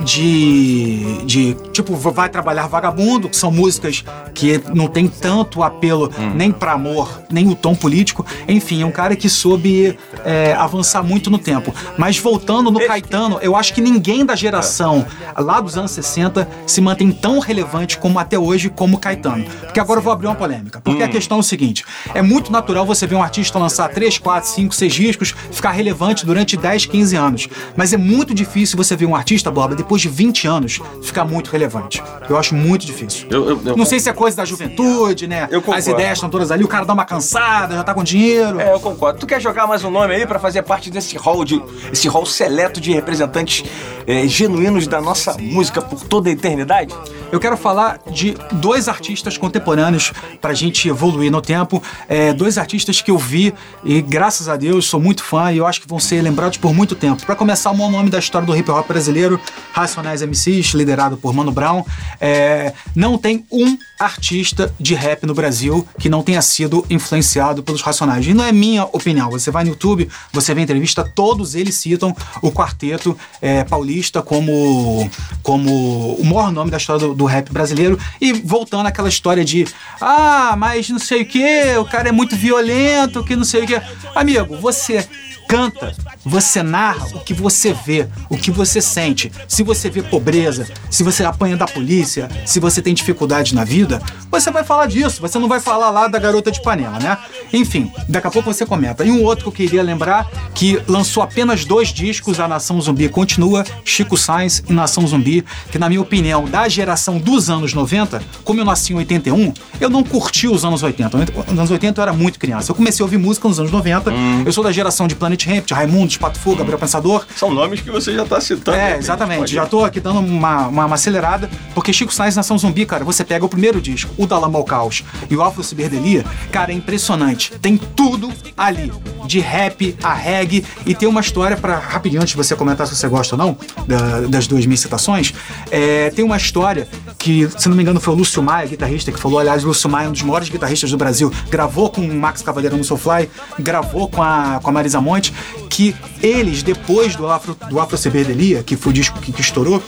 de, 0.00 1.24
de 1.24 1.54
tipo 1.72 1.94
vai 1.94 2.28
trabalhar 2.28 2.66
vagabundo, 2.66 3.28
que 3.28 3.36
são 3.36 3.50
músicas 3.50 4.04
que 4.34 4.60
não 4.74 4.88
tem 4.88 5.08
tanto 5.08 5.62
apelo 5.62 6.10
hum. 6.18 6.32
nem 6.34 6.52
para 6.52 6.72
amor, 6.72 7.22
nem 7.30 7.48
o 7.48 7.54
tom 7.54 7.74
político. 7.74 8.24
Enfim, 8.46 8.82
é 8.82 8.86
um 8.86 8.90
cara 8.90 9.16
que 9.16 9.28
soube 9.28 9.98
é, 10.24 10.54
avançar 10.54 11.02
muito 11.02 11.30
no 11.30 11.38
tempo. 11.38 11.74
Mas 11.96 12.18
voltando 12.18 12.70
no 12.70 12.80
Caetano, 12.86 13.38
eu 13.40 13.56
acho 13.56 13.74
que 13.74 13.80
ninguém 13.80 14.24
da 14.24 14.34
geração 14.34 15.06
lá 15.36 15.60
dos 15.60 15.76
anos 15.76 15.90
60 15.90 16.48
se 16.66 16.80
mantém 16.80 17.10
tão 17.10 17.38
relevante 17.38 17.98
como 17.98 18.18
até 18.18 18.38
hoje 18.38 18.68
como 18.68 18.98
Caetano. 18.98 19.44
Porque 19.60 19.80
agora 19.80 19.98
eu 19.98 20.04
vou 20.04 20.12
abrir 20.12 20.26
uma 20.26 20.34
polêmica. 20.34 20.80
Porque 20.80 21.02
hum. 21.02 21.06
a 21.06 21.08
questão 21.08 21.38
é 21.38 21.40
o 21.40 21.44
seguinte: 21.44 21.84
é 22.14 22.22
muito 22.22 22.52
natural 22.52 22.86
você 22.86 23.06
ver 23.06 23.14
um 23.14 23.22
artista 23.22 23.58
lançar 23.58 23.88
3, 23.88 24.18
4, 24.18 24.48
5, 24.48 24.74
6 24.74 24.94
discos, 24.94 25.34
ficar 25.50 25.70
relevante 25.70 26.24
durante 26.24 26.56
10, 26.56 26.86
15 26.86 27.16
anos. 27.16 27.48
Mas 27.76 27.92
é 27.92 27.96
muito 27.96 28.34
difícil 28.34 28.76
você 28.76 28.96
ver 28.96 29.06
um 29.06 29.14
artista, 29.14 29.50
Bob, 29.50 29.74
depois 29.88 30.02
de 30.02 30.08
20 30.10 30.46
anos, 30.46 30.80
ficar 31.02 31.24
muito 31.24 31.50
relevante. 31.50 32.02
Eu 32.28 32.36
acho 32.36 32.54
muito 32.54 32.84
difícil. 32.84 33.26
Eu, 33.30 33.48
eu, 33.48 33.60
eu, 33.64 33.76
Não 33.76 33.86
sei 33.86 33.98
se 33.98 34.10
é 34.10 34.12
coisa 34.12 34.36
da 34.36 34.44
juventude, 34.44 35.26
né? 35.26 35.48
As 35.74 35.86
ideias 35.86 36.18
estão 36.18 36.28
todas 36.28 36.50
ali, 36.50 36.62
o 36.62 36.68
cara 36.68 36.84
dá 36.84 36.92
uma 36.92 37.06
cansada, 37.06 37.74
já 37.74 37.82
tá 37.82 37.94
com 37.94 38.04
dinheiro. 38.04 38.60
É, 38.60 38.74
eu 38.74 38.80
concordo. 38.80 39.18
Tu 39.18 39.26
quer 39.26 39.40
jogar 39.40 39.66
mais 39.66 39.82
um 39.82 39.90
nome 39.90 40.14
aí 40.14 40.26
pra 40.26 40.38
fazer 40.38 40.62
parte 40.62 40.90
desse 40.90 41.16
hall 41.16 41.42
de 41.42 41.62
esse 41.90 42.06
hall 42.06 42.26
seleto 42.26 42.82
de 42.82 42.92
representantes 42.92 43.64
é, 44.06 44.28
genuínos 44.28 44.86
da 44.86 45.00
nossa 45.00 45.34
música 45.40 45.80
por 45.80 46.04
toda 46.04 46.28
a 46.28 46.32
eternidade? 46.32 46.94
Eu 47.32 47.40
quero 47.40 47.56
falar 47.56 47.98
de 48.10 48.36
dois 48.52 48.88
artistas 48.88 49.36
contemporâneos 49.36 50.12
pra 50.40 50.52
gente 50.52 50.88
evoluir 50.88 51.30
no 51.30 51.40
tempo. 51.40 51.82
É, 52.08 52.32
dois 52.32 52.58
artistas 52.58 53.00
que 53.00 53.10
eu 53.10 53.18
vi 53.18 53.54
e, 53.84 54.00
graças 54.02 54.48
a 54.48 54.56
Deus, 54.56 54.86
sou 54.86 55.00
muito 55.00 55.22
fã 55.22 55.52
e 55.52 55.58
eu 55.58 55.66
acho 55.66 55.80
que 55.80 55.88
vão 55.88 55.98
ser 55.98 56.20
lembrados 56.22 56.58
por 56.58 56.74
muito 56.74 56.94
tempo. 56.94 57.24
Pra 57.24 57.34
começar, 57.34 57.70
o 57.70 57.76
maior 57.76 57.90
nome 57.90 58.10
da 58.10 58.18
história 58.18 58.46
do 58.46 58.56
hip 58.56 58.70
hop 58.70 58.86
brasileiro, 58.86 59.40
Racionais 59.78 60.22
MCs, 60.22 60.74
liderado 60.74 61.16
por 61.16 61.32
Mano 61.32 61.52
Brown. 61.52 61.84
É, 62.20 62.72
não 62.96 63.16
tem 63.16 63.46
um 63.50 63.78
artista 63.98 64.74
de 64.78 64.94
rap 64.94 65.24
no 65.24 65.34
Brasil 65.34 65.86
que 65.98 66.08
não 66.08 66.22
tenha 66.22 66.42
sido 66.42 66.84
influenciado 66.90 67.62
pelos 67.62 67.80
Racionais. 67.80 68.26
E 68.26 68.34
não 68.34 68.44
é 68.44 68.50
minha 68.50 68.84
opinião. 68.84 69.30
Você 69.30 69.50
vai 69.50 69.62
no 69.62 69.70
YouTube, 69.70 70.08
você 70.32 70.52
vê 70.52 70.62
entrevista, 70.62 71.04
todos 71.04 71.54
eles 71.54 71.76
citam 71.76 72.14
o 72.42 72.50
quarteto 72.50 73.16
é, 73.40 73.62
paulista 73.62 74.20
como, 74.20 75.08
como 75.42 76.14
o 76.14 76.24
maior 76.24 76.50
nome 76.50 76.70
da 76.70 76.76
história 76.76 77.06
do, 77.06 77.14
do 77.14 77.24
rap 77.24 77.52
brasileiro. 77.52 77.98
E 78.20 78.32
voltando 78.32 78.86
àquela 78.86 79.08
história 79.08 79.44
de 79.44 79.66
ah, 80.00 80.54
mas 80.58 80.88
não 80.90 80.98
sei 80.98 81.22
o 81.22 81.26
que, 81.26 81.76
o 81.78 81.84
cara 81.84 82.08
é 82.08 82.12
muito 82.12 82.34
violento, 82.34 83.22
que 83.24 83.36
não 83.36 83.44
sei 83.44 83.62
o 83.62 83.66
que. 83.66 83.80
Amigo, 84.14 84.56
você 84.56 85.08
canta, 85.48 85.96
você 86.22 86.62
narra 86.62 87.06
o 87.14 87.20
que 87.20 87.32
você 87.32 87.72
vê, 87.72 88.06
o 88.28 88.36
que 88.36 88.50
você 88.50 88.82
sente. 88.82 89.32
Se 89.48 89.62
você 89.68 89.90
vê 89.90 90.02
pobreza, 90.02 90.66
se 90.90 91.02
você 91.02 91.22
apanha 91.24 91.56
da 91.56 91.66
polícia, 91.66 92.28
se 92.46 92.58
você 92.58 92.80
tem 92.80 92.94
dificuldade 92.94 93.54
na 93.54 93.64
vida, 93.64 94.00
você 94.30 94.50
vai 94.50 94.64
falar 94.64 94.86
disso. 94.86 95.20
Você 95.20 95.38
não 95.38 95.46
vai 95.46 95.60
falar 95.60 95.90
lá 95.90 96.08
da 96.08 96.18
garota 96.18 96.50
de 96.50 96.62
panela, 96.62 96.98
né? 96.98 97.18
Enfim, 97.52 97.92
daqui 98.08 98.26
a 98.26 98.30
pouco 98.30 98.52
você 98.52 98.64
comenta. 98.64 99.04
E 99.04 99.10
um 99.10 99.22
outro 99.22 99.52
que 99.52 99.64
eu 99.64 99.68
queria 99.68 99.82
lembrar, 99.82 100.26
que 100.54 100.80
lançou 100.88 101.22
apenas 101.22 101.66
dois 101.66 101.88
discos, 101.88 102.40
A 102.40 102.48
Nação 102.48 102.80
Zumbi 102.80 103.10
continua, 103.10 103.62
Chico 103.84 104.16
Sainz 104.16 104.62
e 104.68 104.72
Nação 104.72 105.06
Zumbi, 105.06 105.44
que 105.70 105.78
na 105.78 105.88
minha 105.88 106.00
opinião, 106.00 106.46
da 106.46 106.66
geração 106.66 107.18
dos 107.18 107.50
anos 107.50 107.74
90, 107.74 108.22
como 108.44 108.60
eu 108.60 108.64
nasci 108.64 108.94
em 108.94 108.96
81, 108.96 109.52
eu 109.78 109.90
não 109.90 110.02
curti 110.02 110.48
os 110.48 110.64
anos 110.64 110.82
80. 110.82 111.18
Nos 111.18 111.58
anos 111.58 111.70
80 111.70 112.00
eu 112.00 112.02
era 112.02 112.12
muito 112.14 112.38
criança. 112.38 112.70
Eu 112.70 112.74
comecei 112.74 113.02
a 113.02 113.04
ouvir 113.04 113.18
música 113.18 113.46
nos 113.46 113.60
anos 113.60 113.70
90. 113.70 114.10
Eu 114.46 114.52
sou 114.52 114.64
da 114.64 114.72
geração 114.72 115.06
de 115.06 115.14
Planet 115.14 115.46
Ramp, 115.46 115.66
de 115.66 115.74
Raimundo, 115.74 116.08
de 116.08 116.18
Pato 116.18 116.38
Fu, 116.38 116.56
Gabriel 116.56 116.78
Pensador. 116.78 117.26
São 117.36 117.52
nomes 117.52 117.82
que 117.82 117.90
você 117.90 118.14
já 118.14 118.24
tá 118.24 118.40
citando. 118.40 118.76
É, 118.76 118.92
né? 118.92 118.98
exatamente. 118.98 119.57
Já 119.58 119.66
tô 119.66 119.84
aqui 119.84 119.98
dando 119.98 120.20
uma, 120.20 120.68
uma, 120.68 120.86
uma 120.86 120.94
acelerada, 120.94 121.50
porque 121.74 121.92
Chico 121.92 122.14
Sainz 122.14 122.36
Nação 122.36 122.56
Zumbi, 122.56 122.86
cara, 122.86 123.04
você 123.04 123.24
pega 123.24 123.44
o 123.44 123.48
primeiro 123.48 123.80
disco, 123.80 124.08
o 124.16 124.24
da 124.24 124.38
Lama 124.38 124.56
ao 124.56 124.62
Caos 124.62 125.02
e 125.28 125.34
o 125.36 125.42
Afro 125.42 125.64
Ciberdelia, 125.64 126.24
cara, 126.52 126.70
é 126.70 126.76
impressionante. 126.76 127.50
Tem 127.60 127.76
tudo 127.76 128.32
ali, 128.56 128.92
de 129.26 129.40
rap 129.40 129.96
a 130.00 130.14
reggae, 130.14 130.64
e 130.86 130.94
tem 130.94 131.08
uma 131.08 131.20
história 131.20 131.56
para 131.56 131.76
rapidinho, 131.76 132.22
antes 132.22 132.30
de 132.30 132.36
você 132.36 132.54
comentar 132.54 132.86
se 132.86 132.94
você 132.94 133.08
gosta 133.08 133.34
ou 133.34 133.38
não, 133.38 133.56
da- 133.84 134.20
das 134.28 134.46
duas 134.46 134.64
minhas 134.64 134.78
citações, 134.78 135.34
é, 135.72 136.08
tem 136.10 136.24
uma 136.24 136.36
história 136.36 136.86
que, 137.18 137.48
se 137.58 137.68
não 137.68 137.74
me 137.74 137.82
engano, 137.82 137.98
foi 137.98 138.14
o 138.14 138.16
Lúcio 138.16 138.40
Maia, 138.40 138.64
guitarrista, 138.68 139.10
que 139.10 139.18
falou, 139.18 139.40
aliás, 139.40 139.64
o 139.64 139.66
Lúcio 139.66 139.90
Maia 139.90 140.06
é 140.06 140.08
um 140.08 140.12
dos 140.12 140.22
maiores 140.22 140.48
guitarristas 140.48 140.88
do 140.92 140.96
Brasil, 140.96 141.32
gravou 141.50 141.90
com 141.90 142.00
o 142.00 142.14
Max 142.14 142.42
Cavaleiro 142.42 142.76
no 142.76 142.84
Soulfly, 142.84 143.28
gravou 143.58 144.08
com 144.08 144.22
a, 144.22 144.60
com 144.62 144.70
a 144.70 144.72
Marisa 144.72 145.00
Monte, 145.00 145.34
que 145.78 145.94
eles, 146.20 146.64
depois 146.64 147.14
do 147.14 147.28
Afro, 147.28 147.56
do 147.70 147.78
Afro 147.78 147.96
Ciberdelia, 147.96 148.64
que 148.64 148.76
foi 148.76 148.90
o 148.90 148.92
disco 148.92 149.20
que, 149.20 149.30
que 149.30 149.40
estourou, 149.40 149.80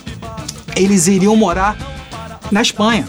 eles 0.73 1.07
iriam 1.07 1.35
morar 1.35 1.75
na 2.49 2.61
Espanha, 2.61 3.05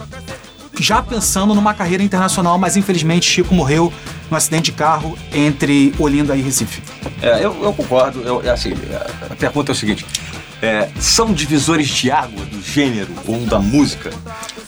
já 0.80 1.00
pensando 1.00 1.54
numa 1.54 1.74
carreira 1.74 2.02
internacional, 2.02 2.58
mas 2.58 2.76
infelizmente 2.76 3.24
Chico 3.24 3.54
morreu 3.54 3.92
num 4.28 4.36
acidente 4.36 4.72
de 4.72 4.72
carro 4.72 5.16
entre 5.32 5.94
Olinda 5.96 6.34
e 6.34 6.42
Recife. 6.42 6.82
É, 7.22 7.36
eu, 7.44 7.56
eu 7.62 7.72
concordo. 7.72 8.20
Eu, 8.22 8.42
é 8.42 8.50
assim, 8.50 8.72
a 9.30 9.36
pergunta 9.36 9.70
é 9.70 9.74
o 9.74 9.76
seguinte: 9.76 10.04
é, 10.60 10.88
são 10.98 11.32
divisores 11.32 11.86
de 11.86 12.10
água 12.10 12.44
do 12.46 12.60
gênero 12.60 13.12
ou 13.28 13.46
da 13.46 13.60
música? 13.60 14.10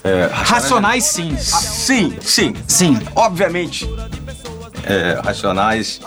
É, 0.04 0.30
Racionais, 0.32 1.02
sim. 1.02 1.36
Sim, 1.36 2.16
sim. 2.20 2.54
Sim. 2.68 2.96
Obviamente, 3.16 3.88
é, 4.84 5.20
Racionais 5.20 6.00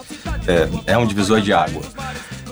é, 0.47 0.93
é 0.93 0.97
um 0.97 1.05
divisor 1.05 1.41
de 1.41 1.53
água. 1.53 1.81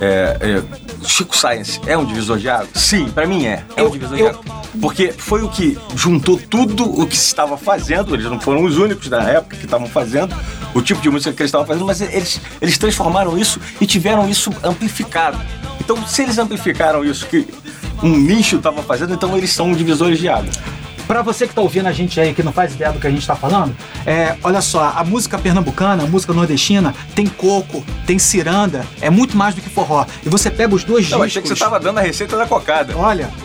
É, 0.01 0.37
é, 0.41 1.07
Chico 1.07 1.35
Science 1.37 1.79
é 1.87 1.97
um 1.97 2.03
divisor 2.05 2.37
de 2.37 2.49
água? 2.49 2.67
Sim, 2.73 3.09
pra 3.09 3.25
mim 3.25 3.45
é. 3.45 3.63
É 3.77 3.83
um 3.83 3.89
divisor 3.89 4.17
eu- 4.17 4.31
de 4.31 4.37
água. 4.37 4.65
Porque 4.81 5.13
foi 5.13 5.41
o 5.41 5.47
que 5.47 5.77
juntou 5.95 6.37
tudo 6.37 6.83
o 7.01 7.07
que 7.07 7.15
se 7.15 7.27
estava 7.27 7.57
fazendo. 7.57 8.13
Eles 8.13 8.25
não 8.25 8.39
foram 8.41 8.63
os 8.65 8.77
únicos 8.77 9.07
da 9.07 9.21
época 9.23 9.55
que 9.55 9.63
estavam 9.63 9.87
fazendo 9.87 10.35
o 10.73 10.81
tipo 10.81 10.99
de 11.01 11.09
música 11.09 11.31
que 11.33 11.41
eles 11.41 11.47
estavam 11.47 11.65
fazendo, 11.65 11.85
mas 11.85 12.01
eles, 12.01 12.41
eles 12.61 12.77
transformaram 12.77 13.37
isso 13.37 13.57
e 13.79 13.85
tiveram 13.85 14.27
isso 14.29 14.51
amplificado. 14.61 15.39
Então, 15.79 16.05
se 16.05 16.23
eles 16.23 16.37
amplificaram 16.37 17.05
isso 17.05 17.25
que 17.27 17.47
um 18.03 18.17
nicho 18.17 18.57
estava 18.57 18.83
fazendo, 18.83 19.13
então 19.13 19.37
eles 19.37 19.53
são 19.53 19.71
divisores 19.71 20.19
de 20.19 20.27
água. 20.27 20.51
Pra 21.07 21.21
você 21.21 21.47
que 21.47 21.53
tá 21.53 21.61
ouvindo 21.61 21.87
a 21.87 21.91
gente 21.91 22.19
aí, 22.19 22.33
que 22.33 22.41
não 22.43 22.51
faz 22.51 22.73
ideia 22.73 22.91
do 22.91 22.99
que 22.99 23.07
a 23.07 23.11
gente 23.11 23.25
tá 23.25 23.35
falando, 23.35 23.75
é, 24.05 24.35
olha 24.43 24.61
só, 24.61 24.93
a 24.95 25.03
música 25.03 25.37
pernambucana, 25.37 26.03
a 26.03 26.07
música 26.07 26.33
nordestina, 26.33 26.93
tem 27.13 27.27
coco, 27.27 27.83
tem 28.05 28.17
ciranda, 28.17 28.85
é 29.01 29.09
muito 29.09 29.37
mais 29.37 29.53
do 29.53 29.61
que 29.61 29.69
forró. 29.69 30.05
E 30.25 30.29
você 30.29 30.49
pega 30.49 30.73
os 30.73 30.83
dois 30.83 31.03
Eu 31.05 31.09
discos... 31.19 31.23
achei 31.25 31.41
que 31.41 31.47
você 31.47 31.53
estava 31.53 31.79
dando 31.79 31.99
a 31.99 32.01
receita 32.01 32.35
da 32.37 32.45
cocada. 32.47 32.97
Olha. 32.97 33.29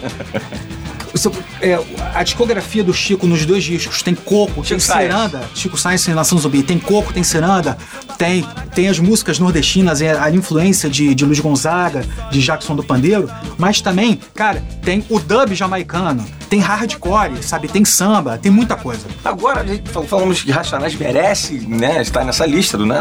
seu- 1.14 1.32
é, 1.60 1.78
a 2.14 2.22
discografia 2.22 2.82
do 2.82 2.94
Chico 2.94 3.26
nos 3.26 3.44
dois 3.44 3.62
discos 3.64 4.02
tem 4.02 4.14
coco, 4.14 4.54
tem 4.54 4.64
Chico 4.64 4.80
Sainz. 4.80 5.02
ciranda. 5.12 5.42
Chico 5.54 5.76
Sainz 5.76 6.06
e 6.06 6.10
Nação 6.12 6.38
Zumbi. 6.38 6.62
Tem 6.62 6.78
coco, 6.78 7.12
tem 7.12 7.22
ciranda, 7.22 7.76
tem, 8.16 8.46
tem 8.74 8.88
as 8.88 8.98
músicas 8.98 9.38
nordestinas, 9.38 10.00
é, 10.00 10.18
a 10.18 10.30
influência 10.30 10.88
de, 10.88 11.14
de 11.14 11.24
Luiz 11.24 11.40
Gonzaga, 11.40 12.04
de 12.30 12.40
Jackson 12.40 12.74
do 12.74 12.82
Pandeiro. 12.82 13.30
Mas 13.58 13.80
também, 13.82 14.18
cara, 14.34 14.62
tem 14.82 15.04
o 15.10 15.18
dub 15.20 15.54
jamaicano, 15.54 16.24
tem 16.50 16.58
hardcore, 16.60 17.42
sabe? 17.42 17.68
Tem 17.68 17.84
samba, 17.84 18.36
tem 18.36 18.50
muita 18.50 18.74
coisa. 18.76 19.06
Agora, 19.24 19.64
falamos 20.08 20.42
que 20.42 20.50
Racionais 20.50 20.94
merece 20.96 21.54
né, 21.68 22.02
estar 22.02 22.24
nessa 22.24 22.44
lista, 22.44 22.76
do, 22.76 22.84
né, 22.84 22.98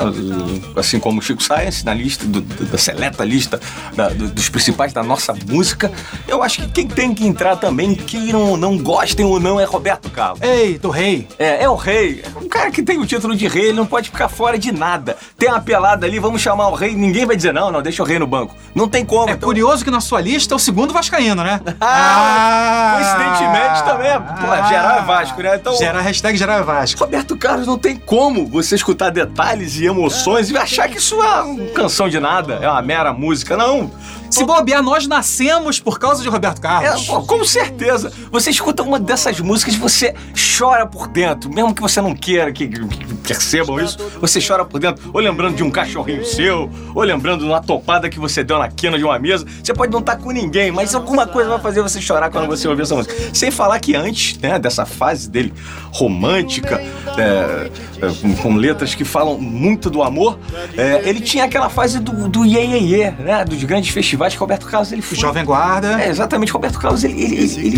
assim 0.75 0.99
como 0.99 1.19
o 1.19 1.21
Chico 1.21 1.41
Science, 1.41 1.83
na 1.83 1.93
lista, 1.93 2.25
do- 2.25 2.41
da 2.41 2.77
seleta 2.77 3.25
lista 3.25 3.59
da- 3.95 4.09
do- 4.09 4.29
dos 4.29 4.47
principais 4.49 4.93
da 4.93 5.01
nossa 5.01 5.33
música. 5.47 5.91
Eu 6.27 6.43
acho 6.43 6.62
que 6.62 6.67
quem 6.67 6.88
tem 6.88 7.13
que 7.15 7.25
entrar 7.25 7.55
também, 7.55 7.95
queiram 7.95 8.51
ou 8.51 8.55
não 8.57 8.77
gostem 8.77 9.25
ou 9.25 9.39
não, 9.39 9.59
é 9.59 9.63
Roberto 9.65 10.09
Carlos. 10.12 10.39
Ei, 10.43 10.77
do 10.77 10.91
rei. 10.91 11.27
É, 11.39 11.63
é 11.63 11.69
o 11.69 11.75
rei. 11.75 12.23
Um 12.39 12.47
cara 12.47 12.69
que 12.69 12.83
tem 12.83 12.99
o 12.99 13.05
título 13.05 13.35
de 13.35 13.47
rei, 13.47 13.65
ele 13.69 13.73
não 13.73 13.85
pode 13.88 14.09
ficar 14.12 14.29
fora 14.29 14.59
de 14.59 14.71
nada. 14.71 15.17
Tem 15.38 15.49
uma 15.49 15.59
pelada 15.59 16.05
ali, 16.05 16.19
vamos 16.19 16.39
chamar 16.41 16.67
o 16.67 16.75
rei, 16.75 16.93
ninguém 16.95 17.25
vai 17.25 17.35
dizer, 17.35 17.51
não, 17.51 17.71
não, 17.71 17.81
deixa 17.81 18.03
o 18.03 18.05
rei 18.05 18.19
no 18.19 18.27
banco. 18.27 18.55
Não 18.75 18.88
tem 18.88 19.03
como. 19.03 19.27
É 19.29 19.33
então- 19.33 19.47
curioso 19.49 19.83
que 19.83 19.89
na 19.89 19.99
sua 20.01 20.21
lista 20.21 20.53
é 20.53 20.55
o 20.55 20.59
segundo 20.59 20.93
Vascaíno, 20.93 21.43
né? 21.43 21.59
Ah, 21.81 22.97
coincidentemente 23.39 23.84
também 23.84 24.08
é. 24.10 24.19
Pô, 24.19 24.67
geral 24.67 24.97
é 24.97 25.02
Vasco, 25.02 25.41
né? 25.41 25.56
Então. 25.56 25.75
Gera, 25.78 26.02
hashtag 26.02 26.38
geral 26.38 26.60
é 26.60 26.63
Vasco. 26.63 26.99
Roberto 26.99 27.38
Carlos 27.38 27.67
não 27.67 27.78
tem 27.78 27.95
como 27.95 28.45
você 28.47 28.75
escutar 28.75 29.10
detalhes 29.10 29.78
e 29.78 29.86
emoções 29.86 30.49
e 30.49 30.58
achar 30.58 30.88
que 30.89 30.97
isso 30.97 31.21
é 31.21 31.41
uma 31.41 31.67
canção 31.71 32.10
de 32.10 32.19
nada, 32.19 32.60
é 32.62 32.69
uma 32.69 32.82
mera 32.82 33.13
música. 33.13 33.56
Não. 33.56 33.91
Se 34.29 34.43
bobear, 34.45 34.81
nós 34.83 35.07
nascemos 35.07 35.79
por 35.79 35.99
causa 35.99 36.21
de 36.21 36.29
Roberto 36.29 36.59
É, 36.59 36.61
Carlos. 36.61 37.07
pô, 37.07 37.21
com 37.23 37.43
certeza. 37.43 38.11
Você 38.31 38.49
escuta 38.51 38.83
uma 38.83 38.99
dessas 38.99 39.39
músicas 39.39 39.73
e 39.75 39.77
você 39.77 40.13
chora 40.57 40.85
por 40.85 41.07
dentro. 41.07 41.49
Mesmo 41.53 41.73
que 41.73 41.81
você 41.81 41.99
não 42.01 42.13
queira 42.15 42.51
que, 42.51 42.67
que 42.67 43.13
percebam 43.23 43.79
isso, 43.79 43.97
você 44.21 44.39
chora 44.45 44.63
por 44.63 44.79
dentro. 44.79 45.09
Ou 45.13 45.19
lembrando 45.19 45.55
de 45.55 45.63
um 45.63 45.71
cachorrinho 45.71 46.23
seu, 46.25 46.69
ou 46.93 47.03
lembrando 47.03 47.41
de 47.41 47.45
uma 47.45 47.61
topada 47.61 48.09
que 48.09 48.19
você 48.19 48.43
deu 48.43 48.59
na 48.59 48.69
quina 48.69 48.97
de 48.97 49.03
uma 49.03 49.17
mesa. 49.17 49.45
Você 49.63 49.73
pode 49.73 49.91
não 49.91 49.99
estar 49.99 50.17
com 50.17 50.31
ninguém, 50.31 50.71
mas 50.71 50.93
alguma 50.93 51.25
coisa 51.25 51.49
vai 51.49 51.59
fazer 51.59 51.81
você 51.81 51.99
chorar 51.99 52.29
quando 52.29 52.47
você 52.47 52.67
ouvir 52.67 52.83
essa 52.83 52.95
música. 52.95 53.13
Sem 53.33 53.49
falar 53.51 53.79
que 53.79 53.95
antes 53.95 54.37
né, 54.39 54.59
dessa 54.59 54.85
fase 54.85 55.29
dele 55.29 55.53
romântica, 55.91 56.75
é, 57.17 57.71
é, 58.01 58.11
com, 58.21 58.35
com 58.35 58.55
letras 58.55 58.93
que 58.93 59.03
falam 59.03 59.37
muito 59.39 59.89
do 59.89 60.03
amor, 60.03 60.37
é, 60.77 61.01
ele 61.07 61.19
tinha 61.19 61.45
aquela 61.45 61.69
fase 61.69 61.99
do, 61.99 62.27
do 62.29 62.45
iê, 62.45 62.63
iê, 62.65 62.79
iê, 62.79 63.11
né? 63.11 63.43
Dos 63.43 63.63
grandes 63.63 63.89
festivais 63.89 64.18
que 64.36 64.39
Roberto 64.39 64.65
Carlos 64.65 64.91
ele 64.91 65.01
foi. 65.01 65.17
Jovem 65.17 65.45
Guarda. 65.45 66.01
É, 66.01 66.10
exatamente, 66.10 66.51
Roberto 66.51 66.79
Carlos, 66.79 67.03
ele. 67.03 67.21
ele, 67.21 67.36
ele, 67.36 67.67
ele- 67.67 67.77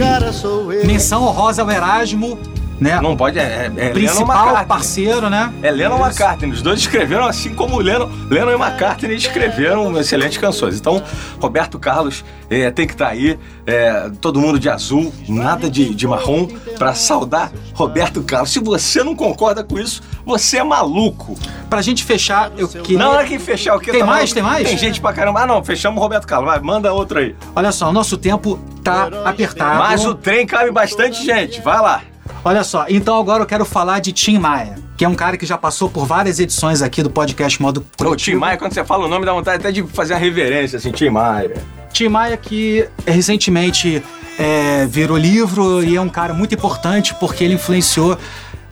Menção 0.85 1.23
honrosa 1.23 1.61
ao 1.61 1.69
Erasmo 1.71 2.37
né? 2.81 2.99
Não 2.99 3.15
pode, 3.15 3.37
é, 3.37 3.71
é, 3.77 3.85
é 3.85 3.89
Principal 3.91 4.65
parceiro, 4.65 5.29
né? 5.29 5.53
É 5.61 5.69
Lennon 5.69 5.99
e 5.99 6.01
McCartney. 6.01 6.51
Os 6.51 6.63
dois 6.63 6.79
escreveram 6.79 7.25
assim 7.25 7.53
como 7.53 7.77
Lennon, 7.77 8.09
Lennon 8.27 8.51
e 8.51 8.55
McCartney 8.55 9.15
escreveram 9.15 9.95
excelentes 9.99 10.39
canções. 10.39 10.79
Então, 10.79 11.01
Roberto 11.39 11.77
Carlos 11.77 12.25
é, 12.49 12.71
tem 12.71 12.87
que 12.87 12.93
estar 12.93 13.05
tá 13.05 13.11
aí, 13.11 13.37
é, 13.67 14.09
todo 14.19 14.39
mundo 14.39 14.59
de 14.59 14.67
azul, 14.67 15.13
nada 15.29 15.69
de, 15.69 15.93
de 15.93 16.07
marrom, 16.07 16.47
para 16.79 16.95
saudar 16.95 17.51
Roberto 17.75 18.23
Carlos. 18.23 18.49
Se 18.49 18.59
você 18.59 19.03
não 19.03 19.15
concorda 19.15 19.63
com 19.63 19.77
isso, 19.77 20.01
você 20.25 20.57
é 20.57 20.63
maluco. 20.63 21.37
Pra 21.69 21.83
gente 21.83 22.03
fechar, 22.03 22.51
eu 22.57 22.67
queria... 22.67 22.97
Não, 22.97 23.19
é 23.19 23.25
que 23.25 23.37
fechar 23.37 23.75
o 23.75 23.79
que? 23.79 23.91
Tem 23.91 23.99
tá 23.99 24.07
mais? 24.07 24.33
Tem 24.33 24.41
mais? 24.41 24.67
Tem 24.67 24.77
gente 24.77 24.99
pra 24.99 25.13
caramba. 25.13 25.41
Ah, 25.41 25.45
não, 25.45 25.63
fechamos 25.63 25.99
o 25.99 26.01
Roberto 26.01 26.25
Carlos. 26.25 26.49
Vai, 26.49 26.59
manda 26.59 26.91
outro 26.91 27.19
aí. 27.19 27.35
Olha 27.55 27.71
só, 27.71 27.89
o 27.89 27.93
nosso 27.93 28.17
tempo 28.17 28.59
tá 28.83 29.07
apertado. 29.23 29.77
Mas 29.77 30.03
o 30.03 30.15
trem 30.15 30.47
cabe 30.47 30.71
bastante 30.71 31.23
gente. 31.23 31.61
Vai 31.61 31.79
lá. 31.79 32.10
Olha 32.43 32.63
só, 32.63 32.85
então 32.89 33.19
agora 33.19 33.43
eu 33.43 33.47
quero 33.47 33.63
falar 33.63 33.99
de 33.99 34.11
Tim 34.11 34.39
Maia, 34.39 34.75
que 34.97 35.05
é 35.05 35.07
um 35.07 35.13
cara 35.13 35.37
que 35.37 35.45
já 35.45 35.59
passou 35.59 35.87
por 35.87 36.07
várias 36.07 36.39
edições 36.39 36.81
aqui 36.81 37.03
do 37.03 37.09
podcast 37.09 37.61
Modo 37.61 37.81
Pro 37.95 38.15
Tim 38.15 38.33
Maia, 38.33 38.57
quando 38.57 38.73
você 38.73 38.83
fala 38.83 39.05
o 39.05 39.07
nome, 39.07 39.25
dá 39.25 39.33
vontade 39.33 39.57
até 39.57 39.71
de 39.71 39.83
fazer 39.83 40.13
uma 40.13 40.19
reverência, 40.19 40.77
assim, 40.77 40.91
Tim 40.91 41.09
Maia. 41.09 41.53
Tim 41.93 42.07
Maia 42.07 42.35
que 42.37 42.87
recentemente 43.05 44.01
é, 44.39 44.87
virou 44.87 45.17
livro 45.17 45.83
e 45.83 45.95
é 45.95 46.01
um 46.01 46.09
cara 46.09 46.33
muito 46.33 46.55
importante 46.55 47.13
porque 47.19 47.43
ele 47.43 47.53
influenciou 47.53 48.17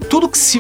tudo 0.10 0.28
que 0.28 0.38
se 0.38 0.60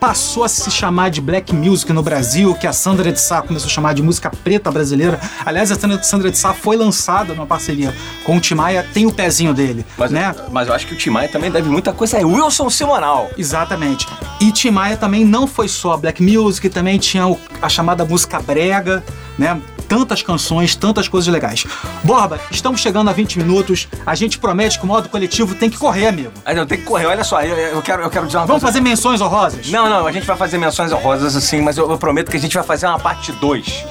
passou 0.00 0.42
a 0.42 0.48
se 0.48 0.70
chamar 0.70 1.10
de 1.10 1.20
black 1.20 1.54
music 1.54 1.92
no 1.92 2.02
Brasil, 2.02 2.54
que 2.54 2.66
a 2.66 2.72
Sandra 2.72 3.12
de 3.12 3.20
Sá 3.20 3.42
começou 3.42 3.66
a 3.66 3.70
chamar 3.70 3.92
de 3.92 4.02
música 4.02 4.30
preta 4.30 4.70
brasileira. 4.70 5.20
Aliás, 5.44 5.70
a 5.70 5.76
Sandra 6.02 6.30
de 6.30 6.38
Sá 6.38 6.54
foi 6.54 6.74
lançada 6.76 7.34
numa 7.34 7.46
parceria 7.46 7.94
com 8.24 8.38
o 8.38 8.40
Timaya, 8.40 8.84
tem 8.94 9.04
o 9.04 9.12
pezinho 9.12 9.52
dele, 9.52 9.84
mas, 9.98 10.10
né? 10.10 10.34
Mas 10.50 10.68
eu 10.68 10.74
acho 10.74 10.86
que 10.86 10.94
o 10.94 10.96
Timaya 10.96 11.28
também 11.28 11.50
deve 11.50 11.68
muita 11.68 11.92
coisa 11.92 12.16
aí. 12.16 12.24
Wilson 12.24 12.70
Simonal. 12.70 13.30
Exatamente. 13.36 14.08
E 14.40 14.50
Timaya 14.50 14.96
também 14.96 15.24
não 15.24 15.46
foi 15.46 15.68
só 15.68 15.98
black 15.98 16.22
music, 16.22 16.70
também 16.70 16.98
tinha 16.98 17.24
a 17.60 17.68
chamada 17.68 18.04
música 18.04 18.40
brega, 18.40 19.04
né? 19.38 19.60
Tantas 19.90 20.22
canções, 20.22 20.76
tantas 20.76 21.08
coisas 21.08 21.26
legais. 21.32 21.66
Borba, 22.04 22.38
estamos 22.48 22.80
chegando 22.80 23.10
a 23.10 23.12
20 23.12 23.40
minutos. 23.40 23.88
A 24.06 24.14
gente 24.14 24.38
promete 24.38 24.78
que 24.78 24.84
o 24.84 24.86
modo 24.86 25.08
coletivo 25.08 25.56
tem 25.56 25.68
que 25.68 25.76
correr, 25.76 26.06
amigo. 26.06 26.30
Ah, 26.44 26.54
não, 26.54 26.64
tem 26.64 26.78
que 26.78 26.84
correr. 26.84 27.06
Olha 27.06 27.24
só, 27.24 27.42
eu, 27.42 27.56
eu 27.56 27.82
quero, 27.82 28.04
eu 28.04 28.08
quero 28.08 28.26
dizer 28.26 28.38
uma 28.38 28.46
Vamos 28.46 28.62
coisa. 28.62 28.72
fazer 28.72 28.88
menções 28.88 29.20
honrosas? 29.20 29.68
Não, 29.68 29.90
não, 29.90 30.06
a 30.06 30.12
gente 30.12 30.24
vai 30.24 30.36
fazer 30.36 30.58
menções 30.58 30.92
honrosas 30.92 31.34
assim, 31.34 31.60
mas 31.60 31.76
eu, 31.76 31.90
eu 31.90 31.98
prometo 31.98 32.30
que 32.30 32.36
a 32.36 32.40
gente 32.40 32.54
vai 32.54 32.62
fazer 32.62 32.86
uma 32.86 33.00
parte 33.00 33.32
2. 33.32 33.84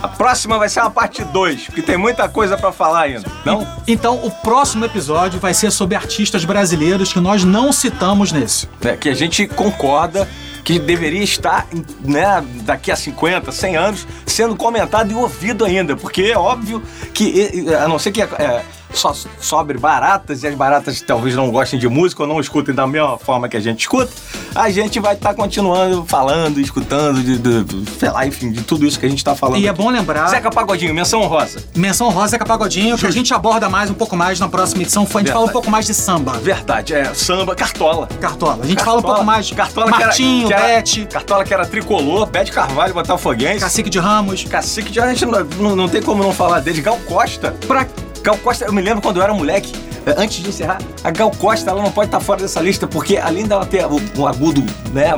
A 0.00 0.06
próxima 0.06 0.56
vai 0.56 0.68
ser 0.68 0.80
uma 0.80 0.90
parte 0.90 1.24
2, 1.24 1.64
porque 1.64 1.82
tem 1.82 1.96
muita 1.96 2.28
coisa 2.28 2.56
para 2.56 2.70
falar 2.70 3.00
ainda. 3.00 3.24
Não? 3.44 3.66
Então, 3.88 4.20
o 4.22 4.30
próximo 4.30 4.84
episódio 4.84 5.40
vai 5.40 5.52
ser 5.52 5.72
sobre 5.72 5.96
artistas 5.96 6.44
brasileiros 6.44 7.12
que 7.12 7.18
nós 7.18 7.42
não 7.42 7.72
citamos 7.72 8.30
nesse. 8.30 8.68
É, 8.82 8.96
que 8.96 9.08
a 9.08 9.14
gente 9.14 9.48
concorda 9.48 10.28
que 10.64 10.78
deveria 10.78 11.22
estar, 11.22 11.68
né, 12.00 12.42
daqui 12.62 12.90
a 12.90 12.96
50, 12.96 13.52
100 13.52 13.76
anos, 13.76 14.06
sendo 14.24 14.56
comentado 14.56 15.12
e 15.12 15.14
ouvido 15.14 15.64
ainda, 15.64 15.94
porque 15.94 16.22
é 16.22 16.38
óbvio 16.38 16.82
que, 17.12 17.66
a 17.74 17.86
não 17.86 17.98
ser 17.98 18.10
que 18.10 18.22
é, 18.22 18.64
só 18.94 19.14
sobre 19.40 19.78
baratas 19.78 20.42
e 20.42 20.46
as 20.46 20.54
baratas 20.54 21.00
talvez 21.00 21.34
não 21.34 21.50
gostem 21.50 21.78
de 21.78 21.88
música 21.88 22.22
ou 22.22 22.28
não 22.28 22.40
escutem 22.40 22.74
da 22.74 22.86
mesma 22.86 23.18
forma 23.18 23.48
que 23.48 23.56
a 23.56 23.60
gente 23.60 23.80
escuta, 23.80 24.12
a 24.54 24.70
gente 24.70 25.00
vai 25.00 25.14
estar 25.14 25.30
tá 25.30 25.34
continuando 25.34 26.04
falando, 26.06 26.60
escutando, 26.60 27.22
de, 27.22 27.38
de, 27.38 27.90
sei 27.98 28.10
lá, 28.10 28.26
enfim, 28.26 28.50
de 28.50 28.62
tudo 28.62 28.86
isso 28.86 28.98
que 28.98 29.06
a 29.06 29.08
gente 29.08 29.18
está 29.18 29.34
falando. 29.34 29.58
E 29.58 29.66
é 29.66 29.70
aqui. 29.70 29.80
é 29.80 29.84
bom 29.84 29.90
lembrar. 29.90 30.28
Zeca 30.28 30.50
Pagodinho, 30.50 30.94
menção 30.94 31.22
rosa. 31.22 31.62
Menção 31.74 32.08
rosa 32.10 32.28
Zeca 32.28 32.44
Pagodinho, 32.44 32.96
que 32.96 33.06
a 33.06 33.10
gente 33.10 33.32
aborda 33.34 33.68
mais 33.68 33.90
um 33.90 33.94
pouco 33.94 34.16
mais 34.16 34.38
na 34.40 34.48
próxima 34.48 34.82
edição. 34.82 35.02
A 35.02 35.06
gente 35.06 35.14
Verdade. 35.14 35.34
fala 35.34 35.46
um 35.46 35.52
pouco 35.52 35.70
mais 35.70 35.86
de 35.86 35.94
samba. 35.94 36.32
Verdade, 36.32 36.94
é 36.94 37.12
samba, 37.14 37.54
cartola. 37.54 38.08
Cartola. 38.20 38.64
A 38.64 38.66
gente 38.66 38.76
Cartola. 38.76 38.84
fala 38.84 38.98
um 38.98 39.14
pouco 39.14 39.24
mais 39.24 39.46
de 39.46 39.54
Cartola 39.54 39.86
Martinho, 39.90 40.46
que 40.48 40.52
era, 40.52 40.62
Bete. 40.62 41.06
Cartola 41.06 41.44
que 41.44 41.54
era 41.54 41.66
tricolor, 41.66 42.26
Bete 42.26 42.52
Carvalho, 42.52 42.94
Botafoguense. 42.94 43.60
Cacique 43.60 43.90
de 43.90 43.98
Ramos. 43.98 44.44
Cacique 44.44 44.90
de 44.90 45.00
Ramos, 45.00 45.14
a 45.14 45.14
gente 45.14 45.30
não, 45.30 45.68
não, 45.68 45.76
não 45.76 45.88
tem 45.88 46.02
como 46.02 46.22
não 46.22 46.32
falar 46.32 46.60
dele. 46.60 46.80
Gal 46.80 46.98
Costa. 47.06 47.54
Pra 47.66 47.86
Gal 48.24 48.38
Costa, 48.38 48.64
eu 48.64 48.72
me 48.72 48.80
lembro 48.80 49.02
quando 49.02 49.18
eu 49.18 49.22
era 49.22 49.34
moleque, 49.34 49.70
eh, 50.06 50.14
antes 50.16 50.42
de 50.42 50.48
encerrar, 50.48 50.78
a 51.04 51.10
Gal 51.10 51.30
Costa 51.30 51.70
ela 51.70 51.82
não 51.82 51.92
pode 51.92 52.08
estar 52.08 52.20
fora 52.20 52.40
dessa 52.40 52.58
lista, 52.58 52.86
porque 52.86 53.18
além 53.18 53.46
dela 53.46 53.66
ter 53.66 53.84
um 54.16 54.26
agudo, 54.26 54.64
né? 54.94 55.10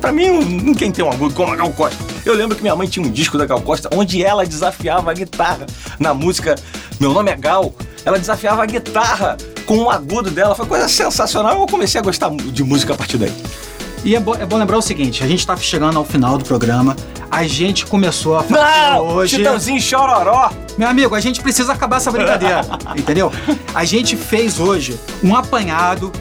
Pra 0.00 0.10
mim, 0.10 0.30
ninguém 0.42 0.90
tem 0.90 1.04
um 1.04 1.12
agudo 1.12 1.34
como 1.34 1.52
a 1.52 1.56
Gal 1.56 1.70
Costa. 1.72 2.02
Eu 2.24 2.34
lembro 2.34 2.56
que 2.56 2.62
minha 2.62 2.74
mãe 2.74 2.88
tinha 2.88 3.06
um 3.06 3.10
disco 3.10 3.36
da 3.36 3.44
Gal 3.44 3.60
Costa 3.60 3.90
onde 3.92 4.24
ela 4.24 4.46
desafiava 4.46 5.10
a 5.10 5.14
guitarra 5.14 5.66
na 5.98 6.14
música 6.14 6.54
Meu 6.98 7.12
Nome 7.12 7.30
é 7.30 7.36
Gal. 7.36 7.74
Ela 8.06 8.18
desafiava 8.18 8.62
a 8.62 8.66
guitarra 8.66 9.36
com 9.66 9.76
o 9.76 9.90
agudo 9.90 10.30
dela. 10.30 10.54
Foi 10.54 10.64
coisa 10.64 10.88
sensacional. 10.88 11.60
Eu 11.60 11.66
comecei 11.66 12.00
a 12.00 12.02
gostar 12.02 12.30
de 12.30 12.64
música 12.64 12.94
a 12.94 12.96
partir 12.96 13.18
daí. 13.18 13.32
E 14.02 14.16
é, 14.16 14.20
bo 14.20 14.34
é 14.34 14.46
bom 14.46 14.56
lembrar 14.56 14.78
o 14.78 14.82
seguinte: 14.82 15.22
a 15.22 15.26
gente 15.26 15.40
está 15.40 15.54
chegando 15.58 15.98
ao 15.98 16.06
final 16.06 16.38
do 16.38 16.44
programa. 16.44 16.96
A 17.30 17.46
gente 17.46 17.86
começou 17.86 18.36
a 18.36 18.42
fazer 18.42 18.60
Não, 18.60 19.06
hoje. 19.08 19.36
Chitãozinho 19.36 19.80
chororó. 19.80 20.50
Meu 20.78 20.88
amigo, 20.88 21.14
a 21.14 21.20
gente 21.20 21.40
precisa 21.40 21.72
acabar 21.72 21.96
essa 21.96 22.10
brincadeira, 22.10 22.62
entendeu? 22.96 23.32
A 23.74 23.84
gente 23.84 24.16
fez 24.16 24.60
hoje 24.60 24.98
um 25.22 25.34
apanhado, 25.34 26.12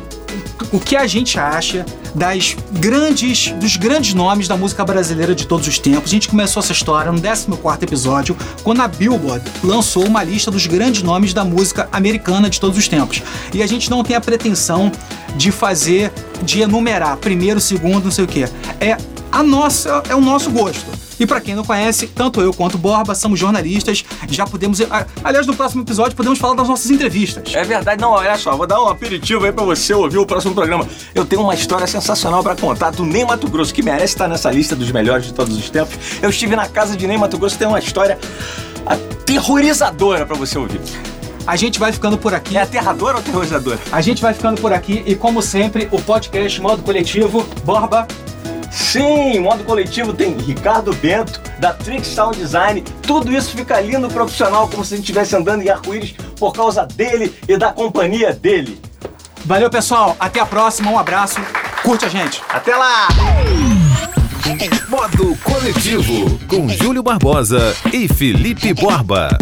o 0.71 0.79
que 0.79 0.95
a 0.95 1.05
gente 1.07 1.39
acha 1.39 1.85
das 2.15 2.55
grandes, 2.71 3.51
dos 3.51 3.75
grandes 3.75 4.13
nomes 4.13 4.47
da 4.47 4.55
música 4.55 4.85
brasileira 4.85 5.35
de 5.35 5.45
todos 5.45 5.67
os 5.67 5.77
tempos. 5.77 6.09
A 6.09 6.13
gente 6.13 6.29
começou 6.29 6.63
essa 6.63 6.71
história 6.71 7.11
no 7.11 7.21
14 7.21 7.47
episódio, 7.83 8.37
quando 8.63 8.81
a 8.81 8.87
Billboard 8.87 9.43
lançou 9.61 10.05
uma 10.05 10.23
lista 10.23 10.49
dos 10.49 10.65
grandes 10.65 11.03
nomes 11.03 11.33
da 11.33 11.43
música 11.43 11.89
americana 11.91 12.49
de 12.49 12.59
todos 12.59 12.77
os 12.77 12.87
tempos. 12.87 13.21
E 13.53 13.61
a 13.61 13.67
gente 13.67 13.89
não 13.89 14.03
tem 14.03 14.15
a 14.15 14.21
pretensão 14.21 14.91
de 15.35 15.51
fazer, 15.51 16.11
de 16.41 16.61
enumerar 16.61 17.17
primeiro, 17.17 17.59
segundo, 17.59 18.05
não 18.05 18.11
sei 18.11 18.23
o 18.23 18.27
quê. 18.27 18.47
É 18.79 18.97
a 19.35 19.43
nossa, 19.43 20.01
é 20.07 20.15
o 20.15 20.21
nosso 20.21 20.49
gosto. 20.49 20.85
E 21.19 21.27
para 21.27 21.41
quem 21.41 21.55
não 21.55 21.63
conhece, 21.65 22.07
tanto 22.07 22.39
eu 22.39 22.53
quanto 22.53 22.75
o 22.75 22.77
Borba 22.77 23.13
somos 23.13 23.37
jornalistas, 23.37 24.05
já 24.29 24.47
podemos. 24.47 24.79
Aliás, 25.21 25.45
no 25.45 25.53
próximo 25.53 25.81
episódio 25.81 26.15
podemos 26.15 26.39
falar 26.39 26.55
das 26.55 26.69
nossas 26.69 26.89
entrevistas. 26.89 27.53
É 27.53 27.65
verdade, 27.65 28.01
não, 28.01 28.11
olha 28.11 28.37
só, 28.37 28.55
vou 28.55 28.65
dar 28.65 28.81
um 28.81 28.87
aperitivo 28.87 29.43
aí 29.43 29.51
para 29.51 29.65
você 29.65 29.93
ouvir 29.93 30.19
o 30.19 30.25
próximo 30.25 30.53
programa. 30.53 30.87
Eu 31.13 31.25
tenho 31.25 31.41
uma 31.41 31.53
história 31.53 31.85
sensacional 31.85 32.41
para 32.41 32.55
contar 32.55 32.91
do 32.91 33.03
Ney 33.03 33.25
Mato 33.25 33.49
Grosso, 33.49 33.73
que 33.73 33.83
merece 33.83 34.13
estar 34.13 34.29
nessa 34.29 34.49
lista 34.49 34.73
dos 34.73 34.89
melhores 34.89 35.25
de 35.25 35.33
todos 35.33 35.57
os 35.57 35.69
tempos. 35.69 35.97
Eu 36.21 36.29
estive 36.29 36.55
na 36.55 36.69
casa 36.69 36.95
de 36.95 37.05
Ney 37.05 37.17
Mato 37.17 37.37
Grosso, 37.37 37.57
tem 37.57 37.67
uma 37.67 37.79
história 37.79 38.17
aterrorizadora 38.85 40.25
para 40.25 40.37
você 40.37 40.57
ouvir. 40.57 40.79
A 41.45 41.57
gente 41.57 41.77
vai 41.77 41.91
ficando 41.91 42.17
por 42.17 42.33
aqui. 42.33 42.57
É 42.57 42.61
aterrador 42.61 43.11
ou 43.11 43.19
aterrorizador? 43.19 43.77
A 43.91 43.99
gente 43.99 44.21
vai 44.21 44.33
ficando 44.33 44.61
por 44.61 44.71
aqui 44.71 45.03
e, 45.05 45.13
como 45.13 45.41
sempre, 45.41 45.89
o 45.91 46.01
podcast 46.01 46.59
Modo 46.61 46.81
Coletivo, 46.81 47.45
Borba, 47.63 48.07
Sim, 48.75 49.39
modo 49.39 49.63
coletivo 49.63 50.11
tem 50.11 50.37
Ricardo 50.37 50.93
Bento, 50.95 51.39
da 51.59 51.73
Trick 51.73 52.05
Sound 52.05 52.37
Design. 52.37 52.81
Tudo 53.01 53.31
isso 53.31 53.55
fica 53.55 53.79
lindo 53.79 54.09
profissional, 54.09 54.67
como 54.67 54.83
se 54.83 54.93
a 54.93 54.97
gente 54.97 55.05
estivesse 55.05 55.33
andando 55.33 55.61
em 55.61 55.69
arco-íris 55.69 56.13
por 56.37 56.51
causa 56.51 56.85
dele 56.85 57.33
e 57.47 57.55
da 57.55 57.71
companhia 57.71 58.33
dele. 58.33 58.81
Valeu, 59.45 59.69
pessoal. 59.69 60.17
Até 60.19 60.41
a 60.41 60.45
próxima. 60.45 60.91
Um 60.91 60.99
abraço. 60.99 61.39
Curte 61.83 62.03
a 62.03 62.09
gente. 62.09 62.41
Até 62.49 62.75
lá! 62.75 63.07
Modo 64.89 65.35
Coletivo, 65.43 66.37
com 66.47 66.67
Júlio 66.67 67.01
Barbosa 67.01 67.75
e 67.93 68.07
Felipe 68.07 68.73
Borba. 68.73 69.37